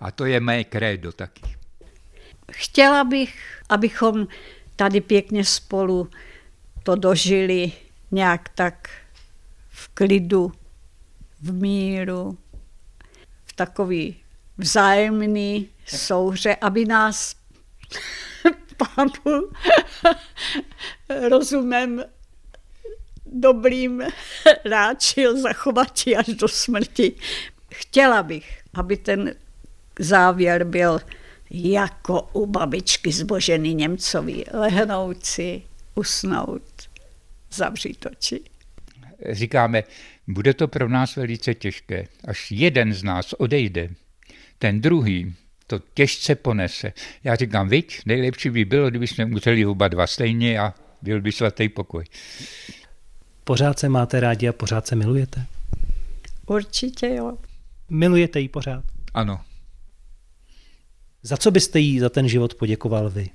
A 0.00 0.10
to 0.10 0.24
je 0.24 0.40
mé 0.40 0.64
krédo 0.64 1.12
taky. 1.12 1.61
Chtěla 2.52 3.04
bych, 3.04 3.62
abychom 3.68 4.26
tady 4.76 5.00
pěkně 5.00 5.44
spolu 5.44 6.08
to 6.82 6.94
dožili 6.94 7.72
nějak 8.10 8.48
tak 8.48 8.90
v 9.68 9.88
klidu, 9.88 10.52
v 11.42 11.52
míru, 11.52 12.38
v 13.44 13.52
takový 13.52 14.16
vzájemný 14.58 15.68
souhře, 15.86 16.56
aby 16.56 16.84
nás 16.84 17.34
pán 18.76 19.08
rozumem 21.28 22.04
dobrým 23.26 24.02
ráčil 24.64 25.40
zachovat 25.40 25.92
až 26.18 26.26
do 26.26 26.48
smrti. 26.48 27.14
Chtěla 27.72 28.22
bych, 28.22 28.62
aby 28.74 28.96
ten 28.96 29.34
závěr 29.98 30.64
byl 30.64 31.00
jako 31.54 32.22
u 32.32 32.46
babičky 32.46 33.12
zboženy 33.12 33.74
Němcovi, 33.74 34.44
lehnout 34.52 35.26
si, 35.26 35.62
usnout, 35.94 36.62
zavřít 37.52 38.06
oči. 38.06 38.40
Říkáme, 39.30 39.84
bude 40.28 40.54
to 40.54 40.68
pro 40.68 40.88
nás 40.88 41.16
velice 41.16 41.54
těžké. 41.54 42.06
Až 42.28 42.50
jeden 42.50 42.94
z 42.94 43.02
nás 43.02 43.32
odejde, 43.32 43.88
ten 44.58 44.80
druhý 44.80 45.34
to 45.66 45.78
těžce 45.94 46.34
ponese. 46.34 46.92
Já 47.24 47.34
říkám, 47.34 47.68
viď, 47.68 48.02
nejlepší 48.06 48.50
by 48.50 48.64
bylo, 48.64 48.90
kdyby 48.90 49.06
jsme 49.06 49.24
umřeli 49.24 49.66
oba 49.66 49.88
dva 49.88 50.06
stejně 50.06 50.60
a 50.60 50.74
byl 51.02 51.20
by 51.20 51.32
svatý 51.32 51.68
pokoj. 51.68 52.04
Pořád 53.44 53.78
se 53.78 53.88
máte 53.88 54.20
rádi 54.20 54.48
a 54.48 54.52
pořád 54.52 54.86
se 54.86 54.96
milujete? 54.96 55.46
Určitě 56.46 57.14
jo. 57.14 57.38
Milujete 57.90 58.40
ji 58.40 58.48
pořád? 58.48 58.84
Ano. 59.14 59.40
Za 61.22 61.36
co 61.36 61.50
byste 61.50 61.78
jí 61.78 61.98
za 61.98 62.08
ten 62.08 62.28
život 62.28 62.54
poděkoval 62.54 63.10
vy? 63.10 63.30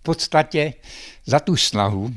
V 0.00 0.02
podstatě 0.02 0.74
za 1.26 1.40
tu 1.40 1.56
snahu, 1.56 2.14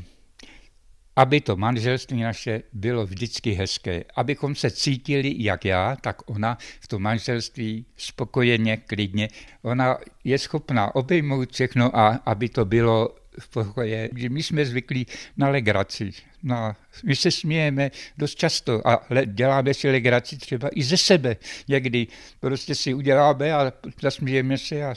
aby 1.16 1.42
to 1.42 1.56
manželství 1.56 2.22
naše 2.22 2.62
bylo 2.74 3.06
vždycky 3.06 3.52
hezké, 3.52 4.04
abychom 4.16 4.56
se 4.56 4.72
cítili 4.72 5.36
jak 5.38 5.66
já, 5.66 5.96
tak 5.96 6.30
ona 6.30 6.58
v 6.80 6.88
tom 6.88 7.02
manželství 7.02 7.86
spokojeně, 7.98 8.78
klidně. 8.78 9.30
Ona 9.62 9.98
je 10.24 10.40
schopná 10.40 10.96
obejmout 10.96 11.52
všechno 11.52 11.98
a 11.98 12.08
aby 12.26 12.50
to 12.50 12.66
bylo 12.66 13.16
v 13.40 13.50
pokoje. 13.50 14.10
My 14.30 14.44
jsme 14.44 14.66
zvyklí 14.66 15.08
na 15.38 15.50
legraci. 15.50 16.12
Na, 16.44 16.76
my 17.04 17.16
se 17.16 17.32
smějeme 17.32 17.92
dost 18.18 18.36
často 18.36 18.88
a 18.88 19.08
děláme 19.26 19.74
si 19.74 19.92
legraci 19.92 20.38
třeba 20.38 20.70
i 20.74 20.84
ze 20.84 20.98
sebe. 20.98 21.36
Někdy 21.68 22.08
prostě 22.40 22.76
si 22.76 22.94
uděláme 22.94 23.54
a 23.54 23.74
zasmějeme 24.02 24.58
se. 24.58 24.84
A... 24.84 24.96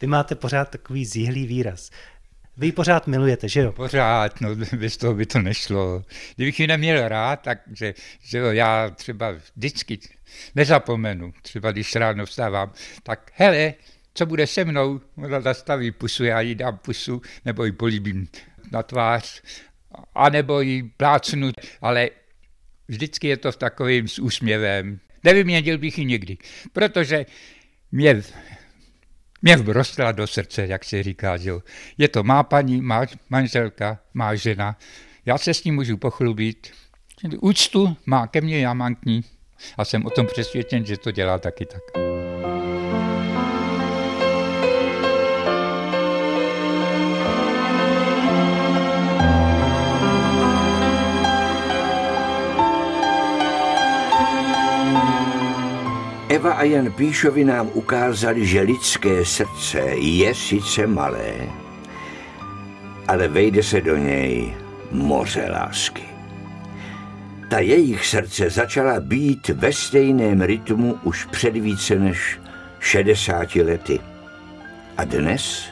Vy 0.00 0.06
máte 0.06 0.34
pořád 0.34 0.70
takový 0.70 1.06
zjihlý 1.06 1.46
výraz. 1.46 1.90
Vy 2.56 2.72
pořád 2.72 3.06
milujete, 3.06 3.48
že 3.48 3.60
jo? 3.60 3.72
Pořád, 3.72 4.40
no 4.40 4.56
bez 4.56 4.96
toho 4.96 5.14
by 5.14 5.26
to 5.26 5.42
nešlo. 5.42 6.04
Kdybych 6.36 6.60
ji 6.60 6.66
neměl 6.66 7.08
rád, 7.08 7.36
tak 7.36 7.58
že, 7.72 7.94
že 8.22 8.38
jo, 8.38 8.46
já 8.46 8.90
třeba 8.90 9.30
vždycky 9.56 9.98
nezapomenu, 10.54 11.32
třeba 11.42 11.72
když 11.72 11.94
ráno 11.94 12.26
vstávám, 12.26 12.72
tak 13.02 13.30
hele, 13.34 13.74
co 14.16 14.26
bude 14.26 14.46
se 14.46 14.64
mnou, 14.64 15.00
ona 15.16 15.40
zastaví 15.40 15.90
pusu, 15.90 16.24
já 16.24 16.40
jí 16.40 16.54
dám 16.54 16.78
pusu, 16.78 17.22
nebo 17.44 17.64
ji 17.64 17.72
políbím 17.72 18.28
na 18.72 18.82
tvář, 18.82 19.42
anebo 20.14 20.60
jí 20.60 20.82
plácnu, 20.82 21.50
ale 21.80 22.10
vždycky 22.88 23.28
je 23.28 23.36
to 23.36 23.52
v 23.52 23.56
takovým 23.56 24.08
s 24.08 24.18
úsměvem. 24.18 24.98
Nevyměnil 25.24 25.78
bych 25.78 25.98
ji 25.98 26.04
nikdy, 26.04 26.38
protože 26.72 27.26
mě 27.92 28.22
mě 29.42 29.56
vrostla 29.56 30.12
do 30.12 30.26
srdce, 30.26 30.66
jak 30.66 30.84
se 30.84 31.02
říká, 31.02 31.36
že. 31.36 31.52
Je 31.98 32.08
to 32.08 32.22
má 32.22 32.42
paní, 32.42 32.80
má 32.80 33.06
manželka, 33.30 33.98
má 34.14 34.34
žena. 34.34 34.78
Já 35.26 35.38
se 35.38 35.54
s 35.54 35.64
ní 35.64 35.72
můžu 35.72 35.96
pochlubit. 35.96 36.70
Úctu 37.40 37.96
má 38.06 38.26
ke 38.26 38.40
mně, 38.40 38.58
já 38.58 38.74
mám 38.74 38.94
k 38.94 39.04
ní. 39.04 39.24
A 39.76 39.84
jsem 39.84 40.06
o 40.06 40.10
tom 40.10 40.26
přesvědčen, 40.26 40.86
že 40.86 40.96
to 40.96 41.10
dělá 41.10 41.38
taky 41.38 41.66
tak. 41.66 42.15
Eva 56.36 56.52
a 56.52 56.62
Jan 56.68 56.92
Píšovi 56.92 57.44
nám 57.44 57.70
ukázali, 57.72 58.46
že 58.46 58.60
lidské 58.60 59.24
srdce 59.24 59.80
je 59.96 60.34
sice 60.34 60.86
malé, 60.86 61.48
ale 63.08 63.28
vejde 63.28 63.62
se 63.62 63.80
do 63.80 63.96
něj 63.96 64.54
moře 64.92 65.48
lásky. 65.50 66.02
Ta 67.50 67.58
jejich 67.58 68.06
srdce 68.06 68.50
začala 68.50 69.00
být 69.00 69.48
ve 69.48 69.72
stejném 69.72 70.40
rytmu 70.40 70.98
už 71.02 71.24
před 71.24 71.56
více 71.56 71.98
než 71.98 72.40
60 72.80 73.54
lety. 73.56 74.00
A 74.96 75.04
dnes, 75.04 75.64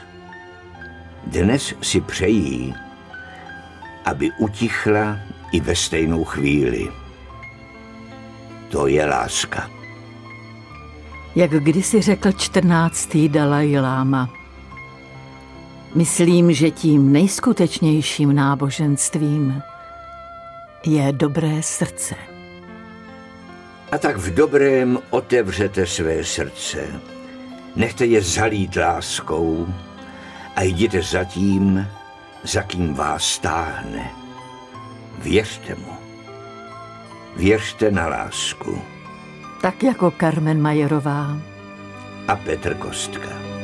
dnes 1.27 1.73
si 1.81 2.01
přejí, 2.01 2.73
aby 4.05 4.31
utichla 4.37 5.19
i 5.51 5.59
ve 5.59 5.75
stejnou 5.75 6.23
chvíli. 6.23 6.87
To 8.69 8.87
je 8.87 9.05
láska 9.05 9.74
jak 11.35 11.51
kdysi 11.51 12.01
řekl 12.01 12.31
čtrnáctý 12.31 13.29
Dalaj 13.29 13.79
Lama. 13.79 14.29
Myslím, 15.95 16.53
že 16.53 16.71
tím 16.71 17.11
nejskutečnějším 17.11 18.35
náboženstvím 18.35 19.61
je 20.85 21.11
dobré 21.11 21.63
srdce. 21.63 22.15
A 23.91 23.97
tak 23.97 24.17
v 24.17 24.33
dobrém 24.33 24.99
otevřete 25.09 25.87
své 25.87 26.23
srdce. 26.23 27.01
Nechte 27.75 28.05
je 28.05 28.21
zalít 28.21 28.75
láskou 28.75 29.67
a 30.55 30.63
jděte 30.63 31.01
za 31.01 31.23
tím, 31.23 31.87
za 32.43 32.61
kým 32.61 32.93
vás 32.93 33.23
stáhne. 33.23 34.11
Věřte 35.19 35.75
mu. 35.75 35.93
Věřte 37.35 37.91
na 37.91 38.07
lásku 38.07 38.94
tak 39.61 39.83
jako 39.83 40.11
Carmen 40.19 40.61
Majerová 40.61 41.37
a 42.27 42.35
Petr 42.35 42.73
Kostka. 42.73 43.54